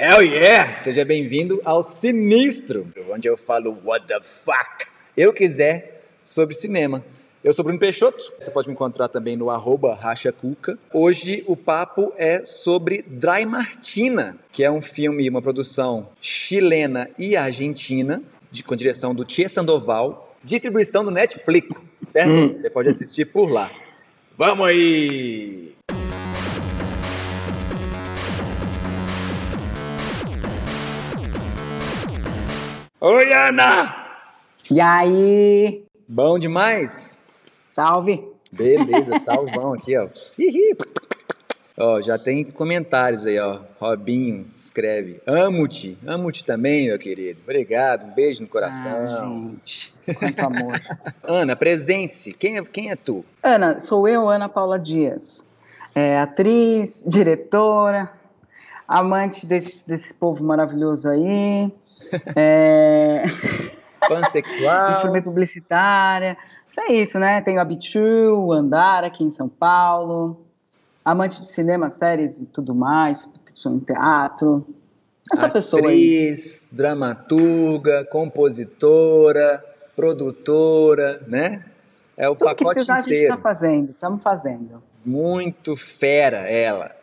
Hell 0.00 0.22
yeah! 0.22 0.76
Seja 0.76 1.04
bem-vindo 1.04 1.60
ao 1.64 1.82
Sinistro, 1.82 2.86
onde 3.10 3.26
eu 3.26 3.36
falo 3.36 3.76
what 3.84 4.06
the 4.06 4.20
fuck 4.20 4.86
eu 5.16 5.32
quiser 5.32 6.04
sobre 6.22 6.54
cinema. 6.54 7.04
Eu 7.42 7.52
sou 7.52 7.64
Bruno 7.64 7.80
Peixoto, 7.80 8.32
você 8.38 8.48
pode 8.48 8.68
me 8.68 8.74
encontrar 8.74 9.08
também 9.08 9.36
no 9.36 9.50
arroba 9.50 9.96
rachacuca. 9.96 10.78
Hoje 10.92 11.42
o 11.48 11.56
papo 11.56 12.12
é 12.16 12.44
sobre 12.44 13.04
Dry 13.08 13.44
Martina, 13.44 14.38
que 14.52 14.62
é 14.62 14.70
um 14.70 14.80
filme, 14.80 15.28
uma 15.28 15.42
produção 15.42 16.10
chilena 16.20 17.10
e 17.18 17.36
argentina, 17.36 18.22
de, 18.52 18.62
com 18.62 18.76
direção 18.76 19.12
do 19.12 19.24
Tia 19.24 19.48
Sandoval, 19.48 20.32
distribuição 20.44 21.04
do 21.04 21.10
Netflix, 21.10 21.76
certo? 22.06 22.30
Hum. 22.30 22.56
Você 22.56 22.70
pode 22.70 22.88
assistir 22.88 23.24
por 23.24 23.50
lá. 23.50 23.68
Vamos 24.36 24.64
aí! 24.64 25.77
Oi, 33.10 33.32
Ana! 33.32 34.06
E 34.70 34.78
aí? 34.82 35.82
Bom 36.06 36.38
demais? 36.38 37.16
Salve! 37.72 38.22
Beleza, 38.52 39.18
salvão 39.24 39.72
aqui, 39.72 39.96
ó. 39.96 40.10
ó, 41.78 42.02
já 42.02 42.18
tem 42.18 42.44
comentários 42.44 43.24
aí, 43.24 43.38
ó. 43.38 43.60
Robinho 43.80 44.50
escreve: 44.54 45.22
Amo-te, 45.26 45.96
amo-te 46.06 46.44
também, 46.44 46.88
meu 46.88 46.98
querido. 46.98 47.40
Obrigado, 47.42 48.04
um 48.04 48.14
beijo 48.14 48.42
no 48.42 48.48
coração. 48.48 48.92
Ah, 48.92 49.26
gente, 49.26 49.94
quanto 50.18 50.40
amor. 50.40 50.78
Ana, 51.24 51.56
presente-se. 51.56 52.34
Quem 52.34 52.58
é, 52.58 52.62
quem 52.62 52.90
é 52.90 52.94
tu? 52.94 53.24
Ana, 53.42 53.80
sou 53.80 54.06
eu, 54.06 54.28
Ana 54.28 54.50
Paula 54.50 54.78
Dias. 54.78 55.46
É, 55.94 56.18
atriz, 56.18 57.06
diretora, 57.08 58.12
amante 58.88 59.46
desse, 59.46 59.86
desse 59.86 60.14
povo 60.14 60.42
maravilhoso 60.42 61.08
aí. 61.08 61.70
É... 62.34 63.24
Pansexual. 64.08 65.02
Formei 65.02 65.20
publicitária. 65.20 66.38
Isso 66.66 66.80
é 66.80 66.92
isso, 66.92 67.18
né? 67.18 67.42
Tenho 67.42 67.60
a 67.60 67.64
Bitrue, 67.64 68.56
Andar 68.56 69.04
aqui 69.04 69.22
em 69.24 69.30
São 69.30 69.48
Paulo. 69.48 70.40
Amante 71.04 71.40
de 71.40 71.46
cinema, 71.48 71.90
séries 71.90 72.40
e 72.40 72.46
tudo 72.46 72.74
mais. 72.74 73.28
Em 73.66 73.78
teatro. 73.80 74.64
Essa 75.32 75.46
Atriz, 75.46 75.64
pessoa 75.64 75.90
aí. 75.90 76.32
dramaturga, 76.72 78.06
compositora, 78.06 79.62
produtora, 79.94 81.20
né? 81.26 81.64
É 82.16 82.28
o 82.28 82.34
tudo 82.34 82.48
pacote 82.48 82.58
que 82.58 82.64
precisar, 82.64 83.00
inteiro. 83.00 83.14
a 83.14 83.16
gente 83.16 83.30
está 83.30 83.36
fazendo. 83.36 83.90
Estamos 83.90 84.22
fazendo. 84.22 84.82
Muito 85.04 85.76
fera 85.76 86.48
ela. 86.48 86.97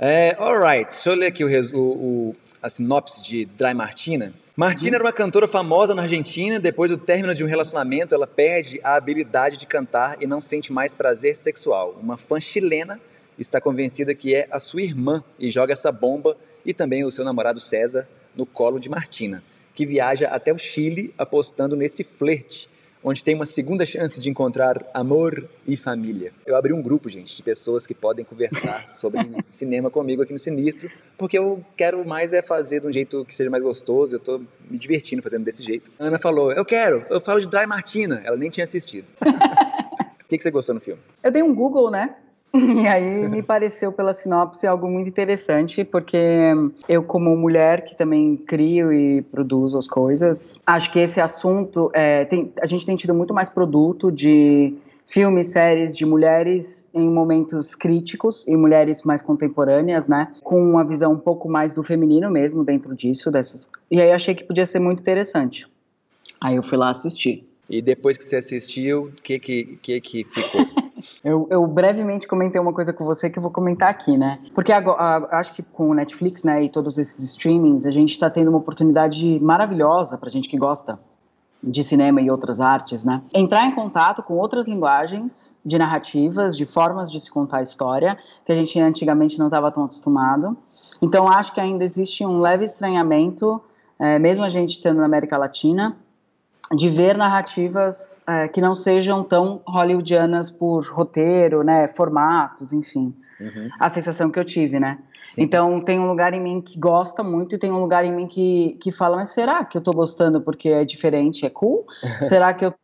É, 0.00 0.36
alright, 0.38 0.90
deixa 0.90 1.10
eu 1.10 1.16
ler 1.16 1.26
aqui 1.26 1.42
o, 1.42 1.76
o, 1.76 2.36
a 2.62 2.68
sinopse 2.68 3.20
de 3.20 3.46
Dry 3.46 3.74
Martina. 3.74 4.32
Martina 4.54 4.94
era 4.94 5.02
uma 5.02 5.12
cantora 5.12 5.48
famosa 5.48 5.92
na 5.92 6.02
Argentina. 6.02 6.60
Depois 6.60 6.88
do 6.88 6.96
término 6.96 7.34
de 7.34 7.42
um 7.42 7.48
relacionamento, 7.48 8.14
ela 8.14 8.24
perde 8.24 8.80
a 8.84 8.94
habilidade 8.94 9.56
de 9.56 9.66
cantar 9.66 10.16
e 10.20 10.26
não 10.26 10.40
sente 10.40 10.72
mais 10.72 10.94
prazer 10.94 11.34
sexual. 11.34 11.98
Uma 12.00 12.16
fã 12.16 12.40
chilena 12.40 13.00
está 13.36 13.60
convencida 13.60 14.14
que 14.14 14.36
é 14.36 14.46
a 14.52 14.60
sua 14.60 14.82
irmã 14.82 15.24
e 15.36 15.50
joga 15.50 15.72
essa 15.72 15.90
bomba 15.90 16.36
e 16.64 16.72
também 16.72 17.04
o 17.04 17.10
seu 17.10 17.24
namorado 17.24 17.58
César 17.58 18.08
no 18.36 18.46
colo 18.46 18.78
de 18.78 18.88
Martina, 18.88 19.42
que 19.74 19.84
viaja 19.84 20.28
até 20.28 20.52
o 20.52 20.58
Chile 20.58 21.12
apostando 21.18 21.74
nesse 21.74 22.04
flerte 22.04 22.70
onde 23.02 23.22
tem 23.22 23.34
uma 23.34 23.46
segunda 23.46 23.86
chance 23.86 24.20
de 24.20 24.28
encontrar 24.28 24.84
amor 24.92 25.48
e 25.66 25.76
família. 25.76 26.32
Eu 26.46 26.56
abri 26.56 26.72
um 26.72 26.82
grupo, 26.82 27.08
gente, 27.08 27.36
de 27.36 27.42
pessoas 27.42 27.86
que 27.86 27.94
podem 27.94 28.24
conversar 28.24 28.88
sobre 28.90 29.20
cinema 29.48 29.90
comigo 29.90 30.22
aqui 30.22 30.32
no 30.32 30.38
Sinistro, 30.38 30.90
porque 31.16 31.38
eu 31.38 31.64
quero 31.76 32.06
mais 32.06 32.32
é 32.32 32.42
fazer 32.42 32.80
de 32.80 32.86
um 32.86 32.92
jeito 32.92 33.24
que 33.24 33.34
seja 33.34 33.50
mais 33.50 33.62
gostoso, 33.62 34.16
eu 34.16 34.20
tô 34.20 34.40
me 34.70 34.78
divertindo 34.78 35.22
fazendo 35.22 35.44
desse 35.44 35.62
jeito. 35.62 35.90
A 35.98 36.04
Ana 36.04 36.18
falou, 36.18 36.52
eu 36.52 36.64
quero, 36.64 37.04
eu 37.10 37.20
falo 37.20 37.40
de 37.40 37.46
Dry 37.46 37.66
Martina, 37.66 38.22
ela 38.24 38.36
nem 38.36 38.50
tinha 38.50 38.64
assistido. 38.64 39.06
O 40.18 40.28
que, 40.28 40.36
que 40.36 40.42
você 40.42 40.50
gostou 40.50 40.74
no 40.74 40.80
filme? 40.82 41.00
Eu 41.22 41.30
dei 41.30 41.42
um 41.42 41.54
Google, 41.54 41.90
né? 41.90 42.14
E 42.54 42.86
aí 42.86 43.28
me 43.28 43.42
pareceu 43.42 43.92
pela 43.92 44.12
sinopse 44.12 44.66
algo 44.66 44.88
muito 44.88 45.08
interessante, 45.08 45.84
porque 45.84 46.18
eu 46.88 47.02
como 47.02 47.36
mulher 47.36 47.84
que 47.84 47.96
também 47.96 48.36
crio 48.36 48.92
e 48.92 49.22
produzo 49.22 49.76
as 49.76 49.86
coisas, 49.86 50.60
acho 50.66 50.90
que 50.90 50.98
esse 50.98 51.20
assunto, 51.20 51.90
é, 51.92 52.24
tem, 52.24 52.52
a 52.60 52.66
gente 52.66 52.86
tem 52.86 52.96
tido 52.96 53.14
muito 53.14 53.34
mais 53.34 53.48
produto 53.48 54.10
de 54.10 54.74
filmes, 55.06 55.48
séries 55.48 55.96
de 55.96 56.04
mulheres 56.04 56.88
em 56.92 57.10
momentos 57.10 57.74
críticos 57.74 58.46
e 58.46 58.56
mulheres 58.56 59.02
mais 59.02 59.22
contemporâneas, 59.22 60.06
né? 60.06 60.32
Com 60.42 60.62
uma 60.62 60.84
visão 60.84 61.12
um 61.12 61.18
pouco 61.18 61.48
mais 61.48 61.72
do 61.72 61.82
feminino 61.82 62.30
mesmo 62.30 62.62
dentro 62.62 62.94
disso, 62.94 63.30
dessas. 63.30 63.70
E 63.90 64.00
aí 64.00 64.10
achei 64.10 64.34
que 64.34 64.44
podia 64.44 64.66
ser 64.66 64.78
muito 64.78 65.00
interessante. 65.00 65.66
Aí 66.40 66.56
eu 66.56 66.62
fui 66.62 66.78
lá 66.78 66.90
assistir. 66.90 67.48
E 67.68 67.82
depois 67.82 68.16
que 68.16 68.24
você 68.24 68.36
assistiu, 68.36 69.04
o 69.04 69.12
que 69.22 69.38
que, 69.38 69.78
que 69.82 70.00
que 70.00 70.24
ficou? 70.24 70.66
Eu, 71.24 71.46
eu, 71.50 71.66
brevemente 71.66 72.26
comentei 72.26 72.60
uma 72.60 72.72
coisa 72.72 72.92
com 72.92 73.04
você 73.04 73.28
que 73.28 73.38
eu 73.38 73.42
vou 73.42 73.50
comentar 73.50 73.88
aqui, 73.88 74.16
né? 74.16 74.38
Porque 74.54 74.72
agora, 74.72 75.26
acho 75.32 75.52
que 75.54 75.62
com 75.62 75.90
o 75.90 75.94
Netflix, 75.94 76.44
né, 76.44 76.64
e 76.64 76.68
todos 76.68 76.98
esses 76.98 77.24
streamings, 77.30 77.86
a 77.86 77.90
gente 77.90 78.12
está 78.12 78.28
tendo 78.30 78.48
uma 78.48 78.58
oportunidade 78.58 79.38
maravilhosa 79.40 80.16
para 80.16 80.28
gente 80.28 80.48
que 80.48 80.56
gosta 80.56 80.98
de 81.62 81.82
cinema 81.82 82.20
e 82.20 82.30
outras 82.30 82.60
artes, 82.60 83.02
né? 83.02 83.22
Entrar 83.34 83.66
em 83.66 83.74
contato 83.74 84.22
com 84.22 84.34
outras 84.34 84.68
linguagens 84.68 85.56
de 85.64 85.76
narrativas, 85.76 86.56
de 86.56 86.64
formas 86.64 87.10
de 87.10 87.20
se 87.20 87.30
contar 87.30 87.58
a 87.58 87.62
história, 87.62 88.16
que 88.44 88.52
a 88.52 88.54
gente 88.54 88.78
antigamente 88.78 89.38
não 89.38 89.46
estava 89.46 89.70
tão 89.72 89.84
acostumado. 89.84 90.56
Então, 91.02 91.28
acho 91.28 91.52
que 91.52 91.60
ainda 91.60 91.84
existe 91.84 92.24
um 92.24 92.38
leve 92.38 92.64
estranhamento, 92.64 93.60
é, 93.98 94.18
mesmo 94.18 94.44
a 94.44 94.48
gente 94.48 94.70
estando 94.70 94.98
na 94.98 95.04
América 95.04 95.36
Latina, 95.36 95.96
de 96.74 96.88
ver 96.88 97.16
narrativas 97.16 98.22
é, 98.26 98.48
que 98.48 98.60
não 98.60 98.74
sejam 98.74 99.24
tão 99.24 99.62
hollywoodianas 99.66 100.50
por 100.50 100.84
roteiro, 100.84 101.62
né, 101.62 101.88
formatos, 101.88 102.72
enfim. 102.72 103.14
Uhum. 103.40 103.68
A 103.78 103.88
sensação 103.88 104.30
que 104.30 104.38
eu 104.38 104.44
tive, 104.44 104.80
né? 104.80 104.98
Sim. 105.20 105.42
Então, 105.42 105.80
tem 105.80 105.98
um 105.98 106.08
lugar 106.08 106.34
em 106.34 106.40
mim 106.40 106.60
que 106.60 106.78
gosta 106.78 107.22
muito 107.22 107.54
e 107.54 107.58
tem 107.58 107.70
um 107.70 107.80
lugar 107.80 108.04
em 108.04 108.12
mim 108.12 108.26
que, 108.26 108.76
que 108.80 108.90
fala, 108.90 109.16
mas 109.16 109.30
será 109.30 109.64
que 109.64 109.78
eu 109.78 109.80
tô 109.80 109.92
gostando 109.92 110.40
porque 110.40 110.68
é 110.68 110.84
diferente, 110.84 111.46
é 111.46 111.50
cool? 111.50 111.86
será 112.28 112.52
que 112.52 112.64
eu 112.64 112.74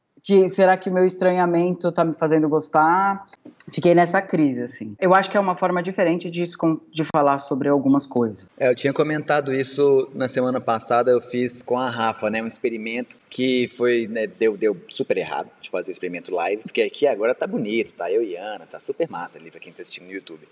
será 0.49 0.77
que 0.77 0.89
meu 0.89 1.05
estranhamento 1.05 1.93
tá 1.93 2.05
me 2.05 2.15
fazendo 2.15 2.49
gostar? 2.49 3.27
Fiquei 3.71 3.95
nessa 3.95 4.23
crise, 4.23 4.63
assim. 4.63 4.97
Eu 4.99 5.15
acho 5.15 5.31
que 5.31 5.37
é 5.37 5.41
uma 5.41 5.55
forma 5.55 5.83
diferente 5.83 6.31
de, 6.31 6.45
de 6.91 7.05
falar 7.15 7.39
sobre 7.41 7.69
algumas 7.69 8.07
coisas. 8.07 8.47
É, 8.59 8.71
eu 8.71 8.75
tinha 8.75 8.93
comentado 8.93 9.55
isso 9.55 10.09
na 10.15 10.27
semana 10.27 10.61
passada, 10.61 11.11
eu 11.11 11.21
fiz 11.21 11.61
com 11.61 11.79
a 11.79 11.91
Rafa, 11.91 12.31
né, 12.31 12.43
um 12.43 12.47
experimento 12.47 13.17
que 13.29 13.69
foi, 13.69 14.07
né, 14.07 14.27
deu, 14.27 14.57
deu 14.57 14.77
super 14.89 15.17
errado 15.17 15.51
de 15.61 15.69
fazer 15.69 15.91
o 15.91 15.93
experimento 15.93 16.35
live, 16.35 16.63
porque 16.63 16.83
aqui 16.83 17.07
agora 17.07 17.35
tá 17.35 17.47
bonito, 17.47 17.93
tá 17.93 18.11
eu 18.11 18.23
e 18.23 18.37
Ana, 18.37 18.67
tá 18.67 18.79
super 18.79 19.09
massa 19.09 19.39
ali 19.39 19.51
pra 19.51 19.61
quem 19.61 19.73
tá 19.73 19.83
assistindo 19.83 20.07
no 20.07 20.13
YouTube. 20.13 20.47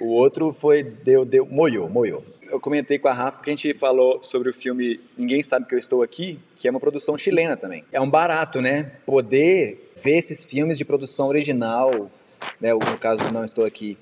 O 0.00 0.06
outro 0.06 0.52
foi, 0.52 0.82
deu, 0.82 1.24
deu, 1.24 1.46
moiou, 1.46 1.88
moiou. 1.88 2.24
Eu 2.42 2.58
comentei 2.58 2.98
com 2.98 3.08
a 3.08 3.12
Rafa 3.12 3.42
que 3.42 3.50
a 3.50 3.52
gente 3.52 3.74
falou 3.74 4.22
sobre 4.22 4.48
o 4.48 4.54
filme 4.54 4.98
Ninguém 5.16 5.42
Sabe 5.42 5.66
Que 5.66 5.74
Eu 5.74 5.78
Estou 5.78 6.02
Aqui, 6.02 6.38
que 6.56 6.66
é 6.66 6.70
uma 6.70 6.80
produção 6.80 7.18
chilena 7.18 7.56
também. 7.56 7.84
É 7.92 8.00
um 8.00 8.08
barato, 8.08 8.62
né? 8.62 8.92
Poder 9.04 9.92
ver 10.02 10.16
esses 10.16 10.42
filmes 10.42 10.78
de 10.78 10.84
produção 10.84 11.28
original, 11.28 12.10
né? 12.58 12.72
No 12.72 12.98
caso 12.98 13.30
Não 13.32 13.44
Estou 13.44 13.66
Aqui, 13.66 13.98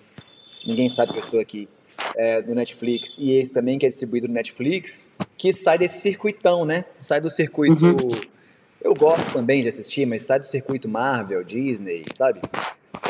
Ninguém 0.65 0.88
Sabe 0.88 1.12
Que 1.12 1.19
Eu 1.19 1.22
Estou 1.22 1.41
Aqui, 1.41 1.69
é, 2.15 2.41
do 2.41 2.54
Netflix, 2.54 3.16
e 3.19 3.33
esse 3.33 3.53
também 3.53 3.78
que 3.78 3.87
é 3.87 3.88
distribuído 3.88 4.28
no 4.28 4.34
Netflix, 4.34 5.10
que 5.37 5.53
sai 5.53 5.78
desse 5.78 5.98
circuitão, 5.98 6.65
né? 6.65 6.84
Sai 7.00 7.21
do 7.21 7.28
circuito... 7.28 7.84
Uhum. 7.84 8.37
Eu 8.78 8.94
gosto 8.94 9.33
também 9.33 9.62
de 9.62 9.69
assistir, 9.69 10.06
mas 10.06 10.22
sai 10.22 10.38
do 10.38 10.47
circuito 10.47 10.88
Marvel, 10.88 11.43
Disney, 11.43 12.04
sabe? 12.15 12.41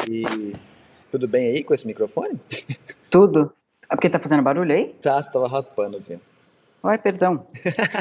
E 0.08 0.54
tudo 1.10 1.26
bem 1.28 1.48
aí 1.48 1.64
com 1.64 1.74
esse 1.74 1.86
microfone? 1.86 2.38
Tudo. 3.10 3.52
É 3.88 3.94
porque 3.94 4.10
tá 4.10 4.18
fazendo 4.18 4.42
barulho 4.42 4.72
aí? 4.72 4.94
Tá, 5.00 5.22
você 5.22 5.30
tava 5.30 5.48
raspando 5.48 5.96
assim. 5.96 6.18
Oi, 6.82 6.98
perdão. 6.98 7.46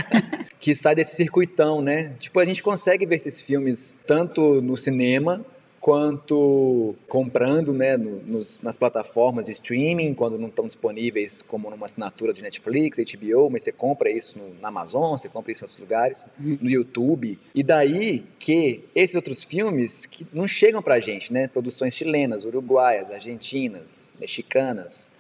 que 0.60 0.76
sai 0.76 0.96
desse 0.96 1.16
circuitão, 1.16 1.82
né? 1.82 2.14
Tipo, 2.20 2.40
a 2.40 2.46
gente 2.46 2.62
consegue 2.62 3.06
ver 3.06 3.16
esses 3.16 3.42
filmes 3.42 3.98
tanto 4.06 4.62
no 4.62 4.76
cinema 4.78 5.44
quanto 5.86 6.96
comprando 7.08 7.72
né, 7.72 7.96
nos, 7.96 8.60
nas 8.60 8.76
plataformas 8.76 9.46
de 9.46 9.52
streaming, 9.52 10.16
quando 10.16 10.36
não 10.36 10.48
estão 10.48 10.66
disponíveis 10.66 11.44
como 11.44 11.70
numa 11.70 11.86
assinatura 11.86 12.34
de 12.34 12.42
Netflix, 12.42 12.98
HBO, 12.98 13.52
mas 13.52 13.62
você 13.62 13.72
compra 13.72 14.10
isso 14.10 14.36
no, 14.36 14.60
na 14.60 14.70
Amazon, 14.70 15.12
você 15.12 15.30
compra 15.30 15.52
isso 15.52 15.64
em 15.64 15.66
outros 15.66 15.80
lugares, 15.80 16.28
uhum. 16.40 16.58
no 16.60 16.72
YouTube. 16.72 17.38
E 17.54 17.62
daí 17.62 18.26
que 18.40 18.84
esses 18.96 19.16
outros 19.16 19.44
filmes 19.44 20.08
que 20.08 20.26
não 20.34 20.48
chegam 20.48 20.82
pra 20.82 21.00
gente, 21.00 21.32
né? 21.32 21.48
Produções 21.48 21.94
chilenas, 21.94 22.46
uruguaias, 22.46 23.12
argentinas, 23.12 24.10
mexicanas, 24.20 25.12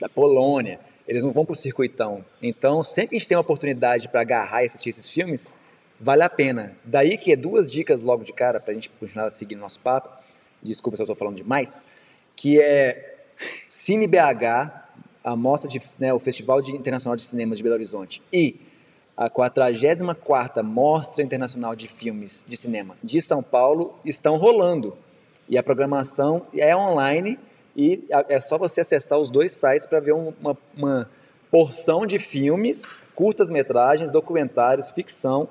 da 0.00 0.08
Polônia, 0.08 0.80
eles 1.06 1.22
não 1.22 1.30
vão 1.30 1.46
pro 1.46 1.54
circuitão. 1.54 2.24
Então, 2.42 2.82
sempre 2.82 3.10
que 3.10 3.14
a 3.14 3.18
gente 3.20 3.28
tem 3.28 3.36
uma 3.36 3.42
oportunidade 3.42 4.08
para 4.08 4.20
agarrar 4.20 4.62
e 4.62 4.66
assistir 4.66 4.90
esses 4.90 5.08
filmes, 5.08 5.56
vale 6.00 6.22
a 6.22 6.30
pena. 6.30 6.76
Daí 6.84 7.16
que 7.18 7.32
é 7.32 7.36
duas 7.36 7.70
dicas 7.70 8.02
logo 8.02 8.24
de 8.24 8.32
cara, 8.32 8.60
para 8.60 8.72
a 8.72 8.74
gente 8.74 8.90
continuar 8.90 9.30
seguindo 9.30 9.60
nosso 9.60 9.80
papo, 9.80 10.08
desculpa 10.62 10.96
se 10.96 11.02
eu 11.02 11.04
estou 11.04 11.16
falando 11.16 11.36
demais, 11.36 11.82
que 12.36 12.60
é 12.60 13.16
Cine 13.68 14.06
BH, 14.06 14.88
a 15.22 15.36
mostra 15.36 15.68
de, 15.68 15.80
né, 15.98 16.12
o 16.12 16.18
Festival 16.18 16.60
Internacional 16.60 17.16
de 17.16 17.22
Cinema 17.22 17.54
de 17.54 17.62
Belo 17.62 17.74
Horizonte 17.74 18.22
e 18.32 18.60
a 19.16 19.28
44ª 19.28 20.62
Mostra 20.62 21.24
Internacional 21.24 21.74
de 21.74 21.88
Filmes 21.88 22.44
de 22.46 22.56
Cinema 22.56 22.96
de 23.02 23.20
São 23.20 23.42
Paulo 23.42 23.98
estão 24.04 24.36
rolando. 24.36 24.96
E 25.48 25.58
a 25.58 25.62
programação 25.62 26.46
é 26.54 26.76
online 26.76 27.38
e 27.76 28.04
é 28.28 28.38
só 28.38 28.56
você 28.56 28.80
acessar 28.80 29.18
os 29.18 29.28
dois 29.28 29.52
sites 29.52 29.86
para 29.86 29.98
ver 29.98 30.12
uma, 30.12 30.56
uma 30.76 31.10
porção 31.50 32.06
de 32.06 32.18
filmes, 32.18 33.02
curtas-metragens, 33.14 34.10
documentários, 34.10 34.90
ficção 34.90 35.48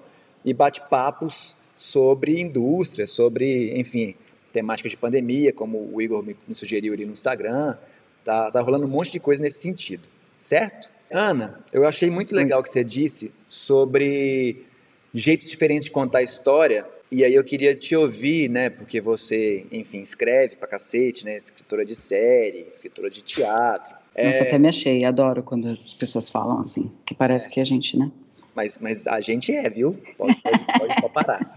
e 0.48 0.54
bate-papos 0.54 1.58
sobre 1.76 2.40
indústria, 2.40 3.06
sobre, 3.06 3.78
enfim, 3.78 4.16
temáticas 4.54 4.92
de 4.92 4.98
pandemia, 4.98 5.52
como 5.52 5.90
o 5.94 6.02
Igor 6.02 6.24
me, 6.24 6.38
me 6.48 6.56
sugeriu 6.56 6.94
ali 6.94 7.06
no 7.06 7.12
Instagram. 7.12 7.76
Tá, 8.24 8.50
tá 8.50 8.62
rolando 8.62 8.86
um 8.86 8.90
monte 8.90 9.12
de 9.12 9.20
coisa 9.20 9.44
nesse 9.44 9.60
sentido, 9.60 10.08
certo? 10.38 10.90
Ana, 11.12 11.60
eu 11.74 11.86
achei 11.86 12.10
muito 12.10 12.34
legal 12.34 12.62
o 12.62 12.64
que 12.64 12.70
você 12.70 12.82
disse 12.82 13.30
sobre 13.50 14.66
jeitos 15.14 15.50
diferentes 15.50 15.84
de 15.84 15.92
contar 15.92 16.20
a 16.20 16.24
história. 16.24 16.86
E 17.12 17.26
aí 17.26 17.34
eu 17.34 17.44
queria 17.44 17.76
te 17.76 17.94
ouvir, 17.94 18.50
né? 18.50 18.70
Porque 18.70 19.02
você, 19.02 19.66
enfim, 19.70 20.00
escreve 20.00 20.56
pra 20.56 20.68
cacete, 20.68 21.26
né? 21.26 21.36
Escritora 21.36 21.86
de 21.86 21.96
série, 21.96 22.68
escritora 22.72 23.10
de 23.10 23.22
teatro. 23.22 23.94
Nossa, 24.18 24.38
é... 24.38 24.42
até 24.42 24.58
me 24.58 24.70
achei, 24.70 25.04
adoro 25.04 25.44
quando 25.44 25.68
as 25.68 25.94
pessoas 25.94 26.30
falam 26.30 26.62
assim, 26.62 26.90
que 27.06 27.14
parece 27.14 27.48
é. 27.48 27.52
que 27.52 27.60
a 27.60 27.66
gente, 27.66 27.98
né? 27.98 28.10
Mas, 28.58 28.80
mas 28.80 29.06
a 29.06 29.22
gente 29.22 29.56
é, 29.56 29.70
viu? 29.70 29.96
Pode, 30.18 30.36
pode, 30.42 30.60
pode, 30.80 31.14
parar. 31.14 31.56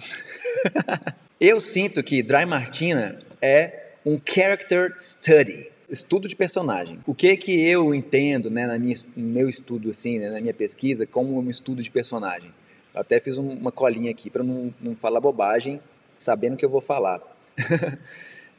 eu 1.41 1.59
sinto 1.59 2.03
que 2.03 2.23
Dry 2.23 2.45
Martina 2.45 3.19
é 3.41 3.93
um 4.05 4.21
character 4.23 4.93
study 4.99 5.71
estudo 5.89 6.29
de 6.29 6.37
personagem. 6.37 6.99
O 7.07 7.15
que 7.15 7.35
que 7.39 7.59
eu 7.59 7.95
entendo, 7.95 8.51
né, 8.51 8.67
na 8.67 8.79
minha, 8.79 8.95
no 9.17 9.27
meu 9.27 9.49
estudo, 9.49 9.89
assim, 9.89 10.19
né, 10.19 10.29
na 10.29 10.43
minha 10.43 10.53
pesquisa, 10.53 11.07
como 11.07 11.41
um 11.41 11.49
estudo 11.49 11.83
de 11.83 11.91
personagem? 11.91 12.53
Eu 12.95 13.01
até 13.01 13.19
fiz 13.19 13.39
um, 13.39 13.49
uma 13.49 13.73
colinha 13.73 14.11
aqui 14.11 14.29
para 14.29 14.45
não, 14.45 14.73
não 14.79 14.95
falar 14.95 15.21
bobagem, 15.21 15.81
sabendo 16.19 16.55
que 16.55 16.65
eu 16.67 16.71
vou 16.71 16.83
falar. 16.83 17.23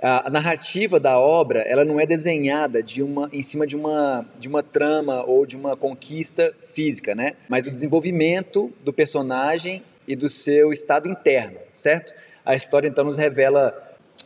a 0.01 0.29
narrativa 0.29 0.99
da 0.99 1.19
obra 1.19 1.59
ela 1.59 1.85
não 1.85 1.99
é 1.99 2.05
desenhada 2.07 2.81
de 2.81 3.03
uma 3.03 3.29
em 3.31 3.43
cima 3.43 3.67
de 3.67 3.75
uma 3.75 4.25
de 4.39 4.47
uma 4.47 4.63
trama 4.63 5.23
ou 5.23 5.45
de 5.45 5.55
uma 5.55 5.77
conquista 5.77 6.53
física, 6.65 7.13
né? 7.13 7.33
Mas 7.47 7.67
o 7.67 7.71
desenvolvimento 7.71 8.73
do 8.83 8.91
personagem 8.91 9.83
e 10.07 10.15
do 10.15 10.27
seu 10.27 10.71
estado 10.71 11.07
interno, 11.07 11.59
certo? 11.75 12.13
A 12.43 12.55
história 12.55 12.87
então 12.87 13.05
nos 13.05 13.17
revela 13.17 13.77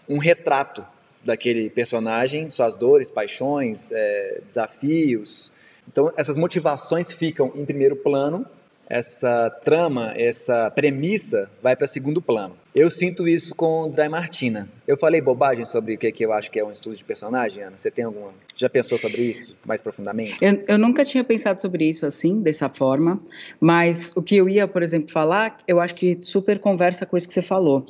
um 0.07 0.18
retrato 0.18 0.86
daquele 1.24 1.69
personagem, 1.69 2.50
suas 2.50 2.75
dores, 2.75 3.10
paixões, 3.10 3.92
é, 3.92 4.42
desafios. 4.48 5.51
Então, 5.88 6.12
essas 6.16 6.38
motivações 6.38 7.12
ficam 7.12 7.51
em 7.56 7.66
primeiro 7.66 7.95
plano, 7.95 8.45
essa 8.88 9.50
trama, 9.63 10.13
essa 10.16 10.69
premissa 10.72 11.50
vai 11.62 11.75
para 11.75 11.88
segundo 11.88 12.22
plano. 12.22 12.56
Eu 12.75 12.89
sinto 12.89 13.25
isso 13.25 13.56
com 13.56 13.89
Dry 13.89 14.10
Martina. 14.10 14.68
Eu 14.86 14.98
falei 14.98 15.22
bobagem 15.22 15.63
sobre 15.63 15.95
o 15.95 15.98
que, 15.98 16.12
que 16.12 16.25
eu 16.25 16.33
acho 16.33 16.51
que 16.51 16.60
é 16.60 16.66
um 16.66 16.69
estudo 16.69 16.94
de 16.94 17.06
personagem, 17.06 17.63
Ana? 17.63 17.77
Você 17.77 17.89
tem 17.89 18.04
alguma. 18.04 18.33
Já 18.54 18.68
pensou 18.69 19.00
sobre 19.00 19.22
isso 19.22 19.56
mais 19.66 19.80
profundamente? 19.80 20.36
Eu, 20.42 20.62
eu 20.68 20.77
nunca 20.77 21.06
tinha 21.06 21.24
pensado 21.24 21.62
sobre 21.62 21.88
isso 21.88 22.06
assim, 22.06 22.42
dessa 22.42 22.68
forma, 22.68 23.18
mas 23.62 24.12
o 24.13 24.22
que 24.22 24.36
eu 24.36 24.50
ia, 24.50 24.68
por 24.68 24.83
exemplo, 24.83 25.10
falar, 25.10 25.57
eu 25.66 25.80
acho 25.80 25.95
que 25.95 26.18
super 26.22 26.60
conversa 26.60 27.06
com 27.06 27.16
isso 27.16 27.25
que 27.25 27.33
você 27.33 27.42
falou. 27.42 27.86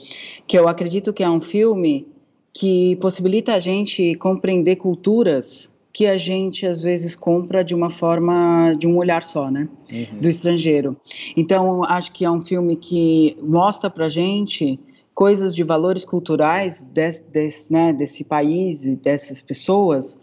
Que 0.46 0.56
eu 0.56 0.68
acredito 0.68 1.12
que 1.12 1.24
é 1.24 1.30
um 1.30 1.42
filme 1.42 2.08
que 2.54 2.96
possibilita 2.98 3.56
a 3.56 3.60
gente 3.60 4.14
compreender 4.16 4.76
culturas 4.76 5.74
que 5.96 6.08
a 6.08 6.18
gente 6.18 6.68
às 6.68 6.82
vezes 6.82 7.16
compra 7.16 7.64
de 7.64 7.74
uma 7.74 7.90
forma 7.90 8.76
de 8.78 8.86
um 8.86 8.98
olhar 8.98 9.24
só, 9.24 9.50
né, 9.50 9.70
uhum. 9.90 10.20
do 10.20 10.28
estrangeiro. 10.28 10.98
Então 11.38 11.86
acho 11.86 12.12
que 12.12 12.26
é 12.26 12.30
um 12.30 12.42
filme 12.42 12.76
que 12.76 13.38
mostra 13.42 13.90
para 13.90 14.10
gente 14.10 14.78
coisas 15.14 15.56
de 15.56 15.64
valores 15.64 16.04
culturais 16.04 16.84
desse, 16.84 17.24
desse, 17.24 17.72
né, 17.72 17.94
desse 17.94 18.26
país 18.26 18.86
e 18.86 18.98
dessas 18.98 19.42
pessoas 19.42 20.22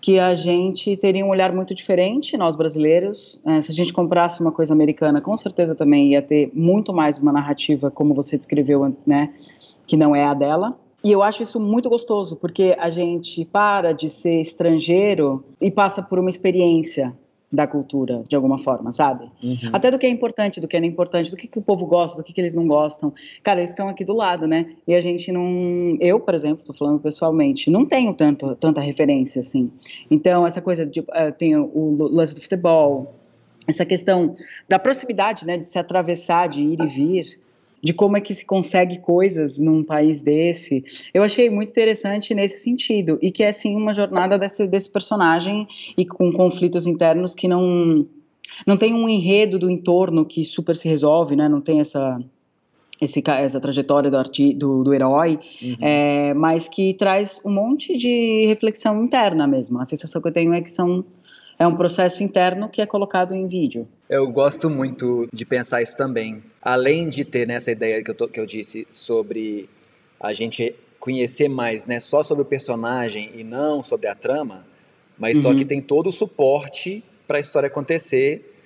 que 0.00 0.18
a 0.18 0.34
gente 0.34 0.96
teria 0.96 1.24
um 1.24 1.28
olhar 1.28 1.54
muito 1.54 1.72
diferente, 1.72 2.36
nós 2.36 2.56
brasileiros. 2.56 3.40
É, 3.46 3.62
se 3.62 3.70
a 3.70 3.74
gente 3.74 3.92
comprasse 3.92 4.40
uma 4.40 4.50
coisa 4.50 4.72
americana, 4.72 5.20
com 5.20 5.36
certeza 5.36 5.72
também 5.72 6.14
ia 6.14 6.20
ter 6.20 6.50
muito 6.52 6.92
mais 6.92 7.20
uma 7.20 7.30
narrativa, 7.30 7.92
como 7.92 8.12
você 8.12 8.36
descreveu, 8.36 8.92
né, 9.06 9.32
que 9.86 9.96
não 9.96 10.16
é 10.16 10.24
a 10.24 10.34
dela. 10.34 10.76
E 11.04 11.10
eu 11.10 11.22
acho 11.22 11.42
isso 11.42 11.58
muito 11.58 11.88
gostoso, 11.88 12.36
porque 12.36 12.76
a 12.78 12.88
gente 12.88 13.44
para 13.44 13.92
de 13.92 14.08
ser 14.08 14.40
estrangeiro 14.40 15.44
e 15.60 15.70
passa 15.70 16.02
por 16.02 16.18
uma 16.18 16.30
experiência 16.30 17.12
da 17.52 17.66
cultura, 17.66 18.24
de 18.26 18.34
alguma 18.34 18.56
forma, 18.56 18.90
sabe? 18.92 19.30
Uhum. 19.42 19.70
Até 19.72 19.90
do 19.90 19.98
que 19.98 20.06
é 20.06 20.08
importante, 20.08 20.58
do 20.58 20.66
que 20.66 20.78
não 20.80 20.86
é 20.86 20.88
importante, 20.88 21.30
do 21.30 21.36
que, 21.36 21.46
que 21.46 21.58
o 21.58 21.62
povo 21.62 21.84
gosta, 21.84 22.16
do 22.16 22.24
que, 22.24 22.32
que 22.32 22.40
eles 22.40 22.54
não 22.54 22.66
gostam. 22.66 23.12
Cara, 23.42 23.60
eles 23.60 23.70
estão 23.70 23.88
aqui 23.88 24.04
do 24.04 24.14
lado, 24.14 24.46
né? 24.46 24.74
E 24.86 24.94
a 24.94 25.00
gente 25.00 25.30
não. 25.30 25.98
Eu, 26.00 26.18
por 26.18 26.34
exemplo, 26.34 26.60
estou 26.60 26.74
falando 26.74 26.98
pessoalmente, 26.98 27.70
não 27.70 27.84
tenho 27.84 28.14
tanto, 28.14 28.54
tanta 28.56 28.80
referência 28.80 29.40
assim. 29.40 29.70
Então, 30.10 30.46
essa 30.46 30.62
coisa 30.62 30.86
de. 30.86 31.00
Uh, 31.00 31.32
tem 31.36 31.54
o, 31.54 31.66
o 31.74 32.08
lance 32.08 32.34
do 32.34 32.40
futebol, 32.40 33.16
essa 33.66 33.84
questão 33.84 34.34
da 34.66 34.78
proximidade, 34.78 35.46
né? 35.46 35.58
De 35.58 35.66
se 35.66 35.78
atravessar, 35.78 36.48
de 36.48 36.62
ir 36.62 36.80
e 36.80 36.86
vir 36.86 37.42
de 37.82 37.92
como 37.92 38.16
é 38.16 38.20
que 38.20 38.34
se 38.34 38.44
consegue 38.44 39.00
coisas 39.00 39.58
num 39.58 39.82
país 39.82 40.22
desse. 40.22 40.84
Eu 41.12 41.22
achei 41.22 41.50
muito 41.50 41.70
interessante 41.70 42.32
nesse 42.32 42.60
sentido 42.60 43.18
e 43.20 43.30
que 43.30 43.42
é 43.42 43.52
sim 43.52 43.74
uma 43.74 43.92
jornada 43.92 44.38
desse, 44.38 44.66
desse 44.66 44.88
personagem 44.88 45.66
e 45.96 46.06
com 46.06 46.32
conflitos 46.32 46.86
internos 46.86 47.34
que 47.34 47.48
não 47.48 48.06
não 48.66 48.76
tem 48.76 48.92
um 48.92 49.08
enredo 49.08 49.58
do 49.58 49.70
entorno 49.70 50.26
que 50.26 50.44
super 50.44 50.76
se 50.76 50.86
resolve, 50.86 51.34
né? 51.34 51.48
Não 51.48 51.60
tem 51.60 51.80
essa 51.80 52.22
esse, 53.00 53.20
essa 53.26 53.60
trajetória 53.60 54.08
do, 54.08 54.16
arti, 54.16 54.54
do, 54.54 54.84
do 54.84 54.94
herói, 54.94 55.38
uhum. 55.60 55.76
é, 55.80 56.32
mas 56.34 56.68
que 56.68 56.94
traz 56.94 57.40
um 57.44 57.50
monte 57.50 57.96
de 57.96 58.46
reflexão 58.46 59.02
interna 59.02 59.44
mesmo. 59.44 59.80
A 59.80 59.84
sensação 59.84 60.22
que 60.22 60.28
eu 60.28 60.32
tenho 60.32 60.54
é 60.54 60.60
que 60.60 60.70
são 60.70 61.04
é 61.62 61.66
um 61.66 61.76
processo 61.76 62.24
interno 62.24 62.68
que 62.68 62.82
é 62.82 62.86
colocado 62.86 63.34
em 63.34 63.46
vídeo. 63.46 63.86
Eu 64.08 64.28
gosto 64.30 64.68
muito 64.68 65.28
de 65.32 65.44
pensar 65.44 65.80
isso 65.80 65.96
também. 65.96 66.42
Além 66.60 67.08
de 67.08 67.24
ter 67.24 67.46
nessa 67.46 67.70
ideia 67.70 68.02
que 68.02 68.10
eu, 68.10 68.14
tô, 68.14 68.26
que 68.26 68.40
eu 68.40 68.44
disse 68.44 68.86
sobre 68.90 69.68
a 70.18 70.32
gente 70.32 70.74
conhecer 70.98 71.48
mais, 71.48 71.86
né, 71.86 72.00
só 72.00 72.22
sobre 72.22 72.42
o 72.42 72.44
personagem 72.44 73.30
e 73.34 73.44
não 73.44 73.82
sobre 73.82 74.08
a 74.08 74.14
trama, 74.14 74.66
mas 75.16 75.38
uhum. 75.38 75.42
só 75.42 75.54
que 75.54 75.64
tem 75.64 75.80
todo 75.80 76.08
o 76.08 76.12
suporte 76.12 77.02
para 77.28 77.38
a 77.38 77.40
história 77.40 77.68
acontecer. 77.68 78.56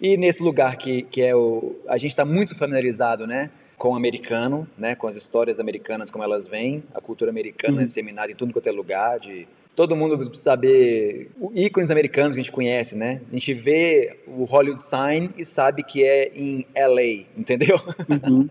E 0.00 0.16
nesse 0.16 0.42
lugar 0.42 0.76
que, 0.76 1.02
que 1.02 1.22
é 1.22 1.34
o. 1.34 1.74
A 1.88 1.96
gente 1.96 2.10
está 2.10 2.24
muito 2.24 2.56
familiarizado, 2.56 3.26
né? 3.26 3.50
Com 3.76 3.90
o 3.90 3.96
americano, 3.96 4.68
né? 4.78 4.94
Com 4.94 5.08
as 5.08 5.16
histórias 5.16 5.58
americanas, 5.58 6.10
como 6.10 6.22
elas 6.22 6.46
vêm, 6.46 6.84
a 6.94 7.00
cultura 7.00 7.30
americana 7.30 7.78
uhum. 7.78 7.84
disseminada 7.84 8.30
em 8.30 8.34
tudo 8.34 8.52
quanto 8.52 8.68
é 8.68 8.72
lugar, 8.72 9.18
de 9.18 9.46
todo 9.74 9.96
mundo 9.96 10.16
precisa 10.16 10.50
saber 10.50 11.30
ícones 11.54 11.90
americanos 11.90 12.34
que 12.34 12.40
a 12.40 12.42
gente 12.42 12.52
conhece, 12.52 12.96
né? 12.96 13.20
A 13.30 13.36
gente 13.36 13.52
vê 13.52 14.16
o 14.26 14.44
Hollywood 14.44 14.80
Sign 14.80 15.30
e 15.36 15.44
sabe 15.44 15.82
que 15.82 16.04
é 16.04 16.30
em 16.34 16.64
LA, 16.74 17.26
entendeu? 17.36 17.80
Uhum. 18.08 18.48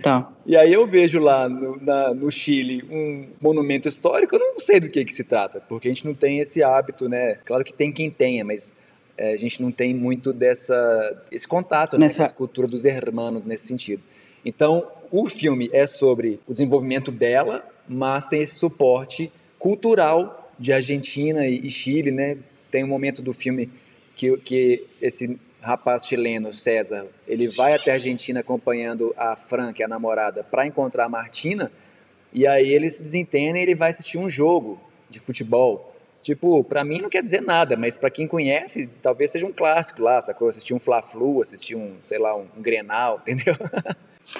Tá. 0.00 0.30
E 0.46 0.58
aí 0.58 0.74
eu 0.74 0.86
vejo 0.86 1.18
lá 1.20 1.48
no, 1.48 1.80
na, 1.80 2.12
no, 2.12 2.30
Chile 2.30 2.84
um 2.90 3.28
monumento 3.40 3.88
histórico, 3.88 4.36
eu 4.36 4.38
não 4.38 4.60
sei 4.60 4.78
do 4.78 4.90
que, 4.90 5.02
que 5.02 5.12
se 5.12 5.24
trata, 5.24 5.58
porque 5.58 5.88
a 5.88 5.90
gente 5.90 6.04
não 6.04 6.12
tem 6.14 6.38
esse 6.38 6.62
hábito, 6.62 7.08
né? 7.08 7.38
Claro 7.46 7.64
que 7.64 7.72
tem 7.72 7.90
quem 7.90 8.10
tenha, 8.10 8.44
mas 8.44 8.74
é, 9.16 9.32
a 9.32 9.36
gente 9.38 9.62
não 9.62 9.72
tem 9.72 9.94
muito 9.94 10.34
dessa 10.34 11.24
esse 11.32 11.48
contato 11.48 11.98
né, 11.98 12.08
com 12.14 12.22
a 12.22 12.28
cultura 12.28 12.68
dos 12.68 12.84
hermanos 12.84 13.46
nesse 13.46 13.66
sentido. 13.66 14.02
Então, 14.44 14.86
o 15.10 15.24
filme 15.26 15.70
é 15.72 15.86
sobre 15.86 16.38
o 16.46 16.52
desenvolvimento 16.52 17.10
dela, 17.10 17.66
mas 17.88 18.26
tem 18.26 18.42
esse 18.42 18.56
suporte 18.56 19.32
cultural 19.58 20.43
de 20.58 20.72
Argentina 20.72 21.46
e 21.46 21.68
Chile, 21.68 22.10
né? 22.10 22.38
Tem 22.70 22.84
um 22.84 22.88
momento 22.88 23.22
do 23.22 23.32
filme 23.32 23.70
que, 24.14 24.36
que 24.38 24.86
esse 25.00 25.38
rapaz 25.60 26.06
chileno, 26.06 26.52
César, 26.52 27.06
ele 27.26 27.48
vai 27.48 27.74
até 27.74 27.90
a 27.90 27.94
Argentina 27.94 28.40
acompanhando 28.40 29.14
a 29.16 29.34
Fran, 29.34 29.72
que 29.72 29.82
é 29.82 29.86
a 29.86 29.88
namorada, 29.88 30.44
para 30.44 30.66
encontrar 30.66 31.06
a 31.06 31.08
Martina, 31.08 31.72
e 32.32 32.46
aí 32.46 32.70
eles 32.70 32.96
se 32.96 33.02
desentendem 33.02 33.62
e 33.62 33.64
ele 33.64 33.74
vai 33.74 33.90
assistir 33.90 34.18
um 34.18 34.28
jogo 34.28 34.78
de 35.08 35.18
futebol. 35.18 35.94
Tipo, 36.22 36.64
para 36.64 36.84
mim 36.84 37.00
não 37.00 37.08
quer 37.08 37.22
dizer 37.22 37.42
nada, 37.42 37.76
mas 37.76 37.96
para 37.96 38.10
quem 38.10 38.26
conhece, 38.26 38.86
talvez 39.02 39.30
seja 39.30 39.46
um 39.46 39.52
clássico 39.52 40.02
lá, 40.02 40.20
sacou? 40.20 40.48
Assistir 40.48 40.74
um 40.74 40.80
Fla-Flu, 40.80 41.40
assistir 41.40 41.76
um, 41.76 41.96
sei 42.02 42.18
lá, 42.18 42.34
um, 42.36 42.46
Grenal, 42.58 43.20
entendeu? 43.26 43.54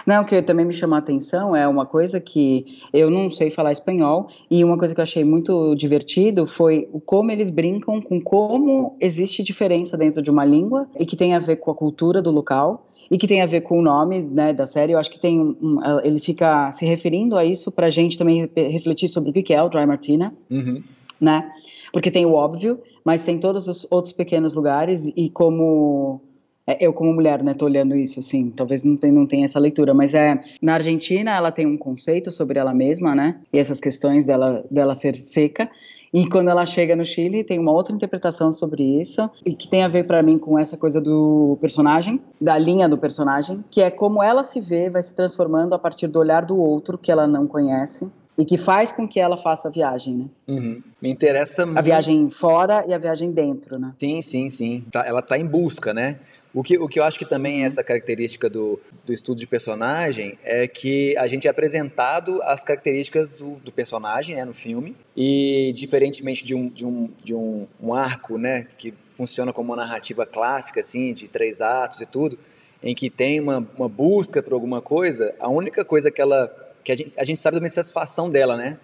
Não, 0.06 0.22
o 0.22 0.26
que 0.26 0.40
também 0.42 0.64
me 0.64 0.72
chamou 0.72 0.96
a 0.96 0.98
atenção 0.98 1.54
é 1.54 1.66
uma 1.68 1.86
coisa 1.86 2.20
que 2.20 2.64
eu 2.92 3.10
não 3.10 3.30
sei 3.30 3.50
falar 3.50 3.72
espanhol 3.72 4.28
e 4.50 4.64
uma 4.64 4.76
coisa 4.76 4.94
que 4.94 5.00
eu 5.00 5.02
achei 5.02 5.24
muito 5.24 5.74
divertido 5.74 6.46
foi 6.46 6.88
como 7.06 7.30
eles 7.30 7.50
brincam 7.50 8.00
com 8.00 8.20
como 8.20 8.96
existe 9.00 9.42
diferença 9.42 9.96
dentro 9.96 10.22
de 10.22 10.30
uma 10.30 10.44
língua 10.44 10.88
e 10.98 11.06
que 11.06 11.16
tem 11.16 11.34
a 11.34 11.38
ver 11.38 11.56
com 11.56 11.70
a 11.70 11.74
cultura 11.74 12.20
do 12.20 12.30
local 12.30 12.86
e 13.10 13.18
que 13.18 13.26
tem 13.26 13.42
a 13.42 13.46
ver 13.46 13.60
com 13.60 13.78
o 13.78 13.82
nome 13.82 14.22
né, 14.22 14.52
da 14.52 14.66
série. 14.66 14.92
Eu 14.92 14.98
acho 14.98 15.10
que 15.10 15.18
tem 15.18 15.38
um, 15.38 15.78
ele 16.02 16.18
fica 16.18 16.72
se 16.72 16.84
referindo 16.84 17.36
a 17.36 17.44
isso 17.44 17.70
para 17.70 17.86
a 17.86 17.90
gente 17.90 18.18
também 18.18 18.50
refletir 18.54 19.08
sobre 19.08 19.30
o 19.30 19.32
que 19.32 19.52
é 19.52 19.62
o 19.62 19.68
Dry 19.68 19.86
Martina, 19.86 20.34
uhum. 20.50 20.82
né? 21.20 21.52
Porque 21.92 22.10
tem 22.10 22.26
o 22.26 22.32
óbvio, 22.32 22.80
mas 23.04 23.22
tem 23.22 23.38
todos 23.38 23.68
os 23.68 23.86
outros 23.90 24.12
pequenos 24.12 24.54
lugares 24.54 25.06
e 25.14 25.28
como 25.28 26.20
eu 26.66 26.92
como 26.92 27.12
mulher, 27.12 27.42
né, 27.42 27.54
tô 27.54 27.66
olhando 27.66 27.94
isso 27.94 28.20
assim, 28.20 28.50
talvez 28.50 28.84
não 28.84 28.96
tenha, 28.96 29.12
não 29.12 29.26
tenha 29.26 29.44
essa 29.44 29.58
leitura, 29.58 29.92
mas 29.92 30.14
é 30.14 30.40
na 30.62 30.74
Argentina 30.74 31.34
ela 31.34 31.52
tem 31.52 31.66
um 31.66 31.76
conceito 31.76 32.30
sobre 32.30 32.58
ela 32.58 32.72
mesma, 32.72 33.14
né, 33.14 33.40
e 33.52 33.58
essas 33.58 33.80
questões 33.80 34.24
dela 34.24 34.64
dela 34.70 34.94
ser 34.94 35.14
seca, 35.16 35.68
e 36.12 36.28
quando 36.28 36.48
ela 36.48 36.64
chega 36.64 36.94
no 36.94 37.04
Chile 37.04 37.42
tem 37.42 37.58
uma 37.58 37.72
outra 37.72 37.94
interpretação 37.94 38.52
sobre 38.52 38.82
isso 38.82 39.28
e 39.44 39.54
que 39.54 39.68
tem 39.68 39.82
a 39.82 39.88
ver 39.88 40.06
para 40.06 40.22
mim 40.22 40.38
com 40.38 40.58
essa 40.58 40.76
coisa 40.76 41.00
do 41.00 41.58
personagem, 41.60 42.20
da 42.40 42.56
linha 42.56 42.88
do 42.88 42.96
personagem, 42.96 43.64
que 43.70 43.82
é 43.82 43.90
como 43.90 44.22
ela 44.22 44.44
se 44.44 44.60
vê 44.60 44.88
vai 44.88 45.02
se 45.02 45.12
transformando 45.12 45.74
a 45.74 45.78
partir 45.78 46.06
do 46.06 46.18
olhar 46.18 46.46
do 46.46 46.56
outro 46.56 46.96
que 46.96 47.10
ela 47.10 47.26
não 47.26 47.46
conhece 47.46 48.08
e 48.38 48.44
que 48.44 48.56
faz 48.56 48.90
com 48.90 49.06
que 49.06 49.20
ela 49.20 49.36
faça 49.36 49.68
a 49.68 49.70
viagem, 49.70 50.16
né? 50.16 50.24
Uhum. 50.48 50.82
Me 51.00 51.10
interessa 51.10 51.64
a 51.74 51.80
viagem 51.80 52.28
fora 52.30 52.84
e 52.86 52.92
a 52.92 52.98
viagem 52.98 53.30
dentro, 53.30 53.78
né? 53.78 53.92
Sim, 53.98 54.22
sim, 54.22 54.48
sim. 54.48 54.84
Tá, 54.90 55.04
ela 55.06 55.20
está 55.20 55.38
em 55.38 55.46
busca, 55.46 55.94
né? 55.94 56.18
O 56.54 56.62
que, 56.62 56.78
o 56.78 56.86
que 56.86 57.00
eu 57.00 57.04
acho 57.04 57.18
que 57.18 57.24
também 57.24 57.64
é 57.64 57.66
essa 57.66 57.82
característica 57.82 58.48
do, 58.48 58.80
do 59.04 59.12
estudo 59.12 59.40
de 59.40 59.46
personagem 59.46 60.38
é 60.44 60.68
que 60.68 61.16
a 61.16 61.26
gente 61.26 61.48
é 61.48 61.50
apresentado 61.50 62.40
as 62.44 62.62
características 62.62 63.32
do, 63.32 63.56
do 63.56 63.72
personagem 63.72 64.36
né, 64.36 64.44
no 64.44 64.54
filme 64.54 64.94
e, 65.16 65.72
diferentemente 65.74 66.44
de, 66.44 66.54
um, 66.54 66.68
de, 66.68 66.86
um, 66.86 67.10
de 67.24 67.34
um, 67.34 67.66
um 67.82 67.92
arco 67.92 68.38
né, 68.38 68.68
que 68.78 68.94
funciona 69.16 69.52
como 69.52 69.72
uma 69.72 69.84
narrativa 69.84 70.24
clássica, 70.24 70.78
assim, 70.78 71.12
de 71.12 71.26
três 71.26 71.60
atos 71.60 72.00
e 72.00 72.06
tudo, 72.06 72.38
em 72.80 72.94
que 72.94 73.10
tem 73.10 73.40
uma, 73.40 73.66
uma 73.76 73.88
busca 73.88 74.40
por 74.40 74.52
alguma 74.52 74.80
coisa, 74.80 75.34
a 75.40 75.48
única 75.48 75.84
coisa 75.84 76.08
que 76.08 76.22
ela 76.22 76.54
que 76.84 76.92
a 76.92 76.96
gente, 76.96 77.18
a 77.18 77.24
gente 77.24 77.40
sabe 77.40 77.58
da 77.58 77.70
satisfação 77.70 78.28
dela, 78.28 78.56
né? 78.56 78.76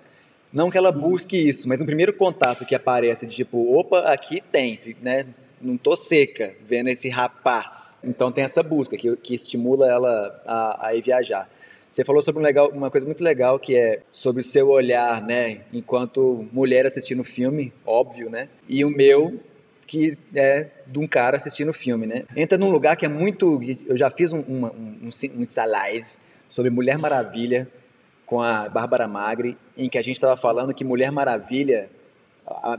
Não 0.52 0.70
que 0.70 0.78
ela 0.78 0.90
busque 0.90 1.36
isso, 1.36 1.68
mas 1.68 1.78
no 1.78 1.86
primeiro 1.86 2.12
contato 2.14 2.64
que 2.64 2.74
aparece 2.74 3.26
de 3.26 3.36
tipo, 3.36 3.78
opa, 3.78 4.00
aqui 4.10 4.42
tem, 4.50 4.80
né? 5.02 5.26
Não 5.60 5.76
tô 5.76 5.94
seca 5.96 6.54
vendo 6.66 6.88
esse 6.88 7.08
rapaz. 7.08 7.98
Então 8.02 8.32
tem 8.32 8.44
essa 8.44 8.62
busca 8.62 8.96
que, 8.96 9.14
que 9.16 9.34
estimula 9.34 9.86
ela 9.86 10.42
a, 10.46 10.88
a 10.88 10.94
ir 10.94 11.02
viajar. 11.02 11.50
Você 11.90 12.04
falou 12.04 12.22
sobre 12.22 12.40
um 12.40 12.44
legal, 12.44 12.68
uma 12.70 12.90
coisa 12.90 13.04
muito 13.04 13.22
legal 13.22 13.58
que 13.58 13.76
é 13.76 14.02
sobre 14.12 14.42
o 14.42 14.44
seu 14.44 14.68
olhar, 14.68 15.20
né, 15.20 15.62
enquanto 15.72 16.46
mulher 16.52 16.86
assistindo 16.86 17.24
filme, 17.24 17.72
óbvio, 17.84 18.30
né, 18.30 18.48
e 18.68 18.84
o 18.84 18.90
meu 18.90 19.40
que 19.88 20.16
é 20.32 20.68
de 20.86 21.00
um 21.00 21.06
cara 21.08 21.36
assistindo 21.36 21.72
filme, 21.72 22.06
né. 22.06 22.22
Entra 22.36 22.56
num 22.56 22.70
lugar 22.70 22.96
que 22.96 23.04
é 23.04 23.08
muito, 23.08 23.60
eu 23.88 23.96
já 23.96 24.08
fiz 24.08 24.32
um, 24.32 24.38
um, 24.38 24.66
um, 24.66 25.08
um, 25.08 25.42
um 25.42 25.66
live 25.66 26.06
sobre 26.46 26.70
Mulher 26.70 26.96
Maravilha 26.96 27.66
com 28.24 28.40
a 28.40 28.68
Bárbara 28.68 29.08
Magri, 29.08 29.58
em 29.76 29.88
que 29.88 29.98
a 29.98 30.02
gente 30.02 30.14
estava 30.14 30.36
falando 30.36 30.72
que 30.72 30.84
Mulher 30.84 31.10
Maravilha 31.10 31.90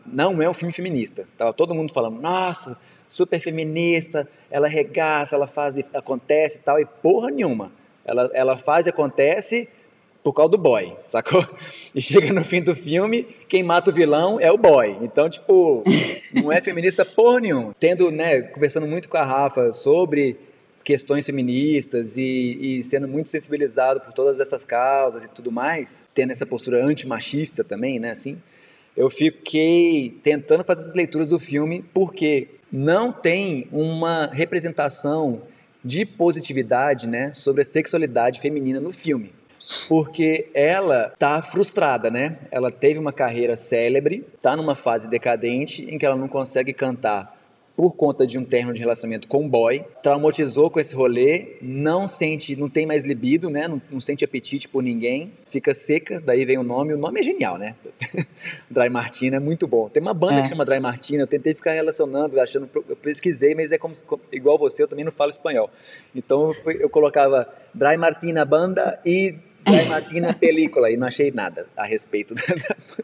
não 0.05 0.41
é 0.41 0.49
um 0.49 0.53
filme 0.53 0.73
feminista. 0.73 1.27
Tava 1.37 1.53
todo 1.53 1.73
mundo 1.73 1.93
falando, 1.93 2.19
nossa, 2.19 2.77
super 3.07 3.39
feminista, 3.39 4.27
ela 4.49 4.67
regaça, 4.67 5.35
ela 5.35 5.47
faz 5.47 5.77
e 5.77 5.85
acontece 5.93 6.57
e 6.57 6.61
tal, 6.61 6.79
e 6.79 6.85
porra 6.85 7.29
nenhuma. 7.29 7.71
Ela, 8.03 8.29
ela 8.33 8.57
faz 8.57 8.85
e 8.85 8.89
acontece 8.89 9.69
por 10.23 10.33
causa 10.33 10.51
do 10.51 10.57
boy, 10.57 10.95
sacou? 11.05 11.45
E 11.93 12.01
chega 12.01 12.31
no 12.31 12.43
fim 12.43 12.61
do 12.61 12.75
filme, 12.75 13.23
quem 13.47 13.63
mata 13.63 13.91
o 13.91 13.93
vilão 13.93 14.39
é 14.39 14.51
o 14.51 14.57
boy. 14.57 14.97
Então, 15.01 15.29
tipo, 15.29 15.83
não 16.33 16.51
é 16.51 16.61
feminista 16.61 17.05
porra 17.05 17.39
nenhuma. 17.39 17.75
Tendo, 17.79 18.11
né, 18.11 18.41
conversando 18.41 18.87
muito 18.87 19.09
com 19.09 19.17
a 19.17 19.23
Rafa 19.23 19.71
sobre 19.71 20.37
questões 20.83 21.25
feministas 21.25 22.17
e, 22.17 22.57
e, 22.79 22.83
sendo 22.83 23.07
muito 23.07 23.29
sensibilizado 23.29 24.01
por 24.01 24.13
todas 24.13 24.39
essas 24.39 24.65
causas 24.65 25.23
e 25.23 25.29
tudo 25.29 25.51
mais, 25.51 26.07
tendo 26.13 26.31
essa 26.31 26.45
postura 26.45 26.83
antimachista 26.83 27.63
também, 27.63 27.99
né, 27.99 28.11
assim, 28.11 28.41
eu 28.95 29.09
fiquei 29.09 30.17
tentando 30.23 30.63
fazer 30.63 30.81
essas 30.81 30.95
leituras 30.95 31.29
do 31.29 31.39
filme 31.39 31.83
porque 31.93 32.49
não 32.71 33.11
tem 33.11 33.67
uma 33.71 34.27
representação 34.27 35.43
de 35.83 36.05
positividade 36.05 37.07
né, 37.07 37.31
sobre 37.31 37.61
a 37.61 37.65
sexualidade 37.65 38.39
feminina 38.39 38.79
no 38.79 38.93
filme. 38.93 39.33
Porque 39.87 40.49
ela 40.53 41.13
tá 41.17 41.41
frustrada, 41.41 42.09
né? 42.09 42.39
Ela 42.51 42.71
teve 42.71 42.99
uma 42.99 43.13
carreira 43.13 43.55
célebre, 43.55 44.25
tá 44.41 44.55
numa 44.55 44.75
fase 44.75 45.07
decadente 45.07 45.83
em 45.83 45.97
que 45.97 46.05
ela 46.05 46.15
não 46.15 46.27
consegue 46.27 46.73
cantar 46.73 47.40
por 47.75 47.93
conta 47.95 48.27
de 48.27 48.37
um 48.37 48.43
término 48.43 48.73
de 48.73 48.79
relacionamento 48.79 49.27
com 49.27 49.43
um 49.43 49.49
boy, 49.49 49.83
traumatizou 50.03 50.69
com 50.69 50.79
esse 50.79 50.93
rolê, 50.93 51.57
não 51.61 52.07
sente, 52.07 52.55
não 52.55 52.69
tem 52.69 52.85
mais 52.85 53.03
libido, 53.03 53.49
né? 53.49 53.67
Não, 53.67 53.81
não 53.89 53.99
sente 53.99 54.23
apetite 54.23 54.67
por 54.67 54.83
ninguém, 54.83 55.31
fica 55.45 55.73
seca, 55.73 56.19
daí 56.19 56.45
vem 56.45 56.57
o 56.57 56.63
nome, 56.63 56.93
o 56.93 56.97
nome 56.97 57.19
é 57.19 57.23
genial, 57.23 57.57
né? 57.57 57.75
Dry 58.69 58.89
Martina 58.89 59.37
é 59.37 59.39
muito 59.39 59.67
bom. 59.67 59.89
Tem 59.89 60.01
uma 60.01 60.13
banda 60.13 60.39
é. 60.39 60.41
que 60.41 60.49
chama 60.49 60.65
Dry 60.65 60.79
Martina, 60.79 61.23
eu 61.23 61.27
tentei 61.27 61.53
ficar 61.53 61.71
relacionando, 61.71 62.39
achando, 62.39 62.69
eu 62.87 62.95
pesquisei, 62.95 63.55
mas 63.55 63.71
é 63.71 63.77
como 63.77 63.95
igual 64.31 64.57
você, 64.57 64.83
eu 64.83 64.87
também 64.87 65.05
não 65.05 65.11
falo 65.11 65.29
espanhol. 65.29 65.69
Então 66.15 66.49
eu, 66.49 66.53
fui, 66.63 66.77
eu 66.79 66.89
colocava 66.89 67.47
Dry 67.73 67.97
Martina 67.97 68.43
banda 68.45 68.99
e 69.05 69.35
Dry 69.65 69.85
Martina 69.87 70.33
película 70.33 70.89
e 70.89 70.97
não 70.97 71.07
achei 71.07 71.31
nada 71.31 71.67
a 71.77 71.85
respeito 71.85 72.33
das 72.35 72.97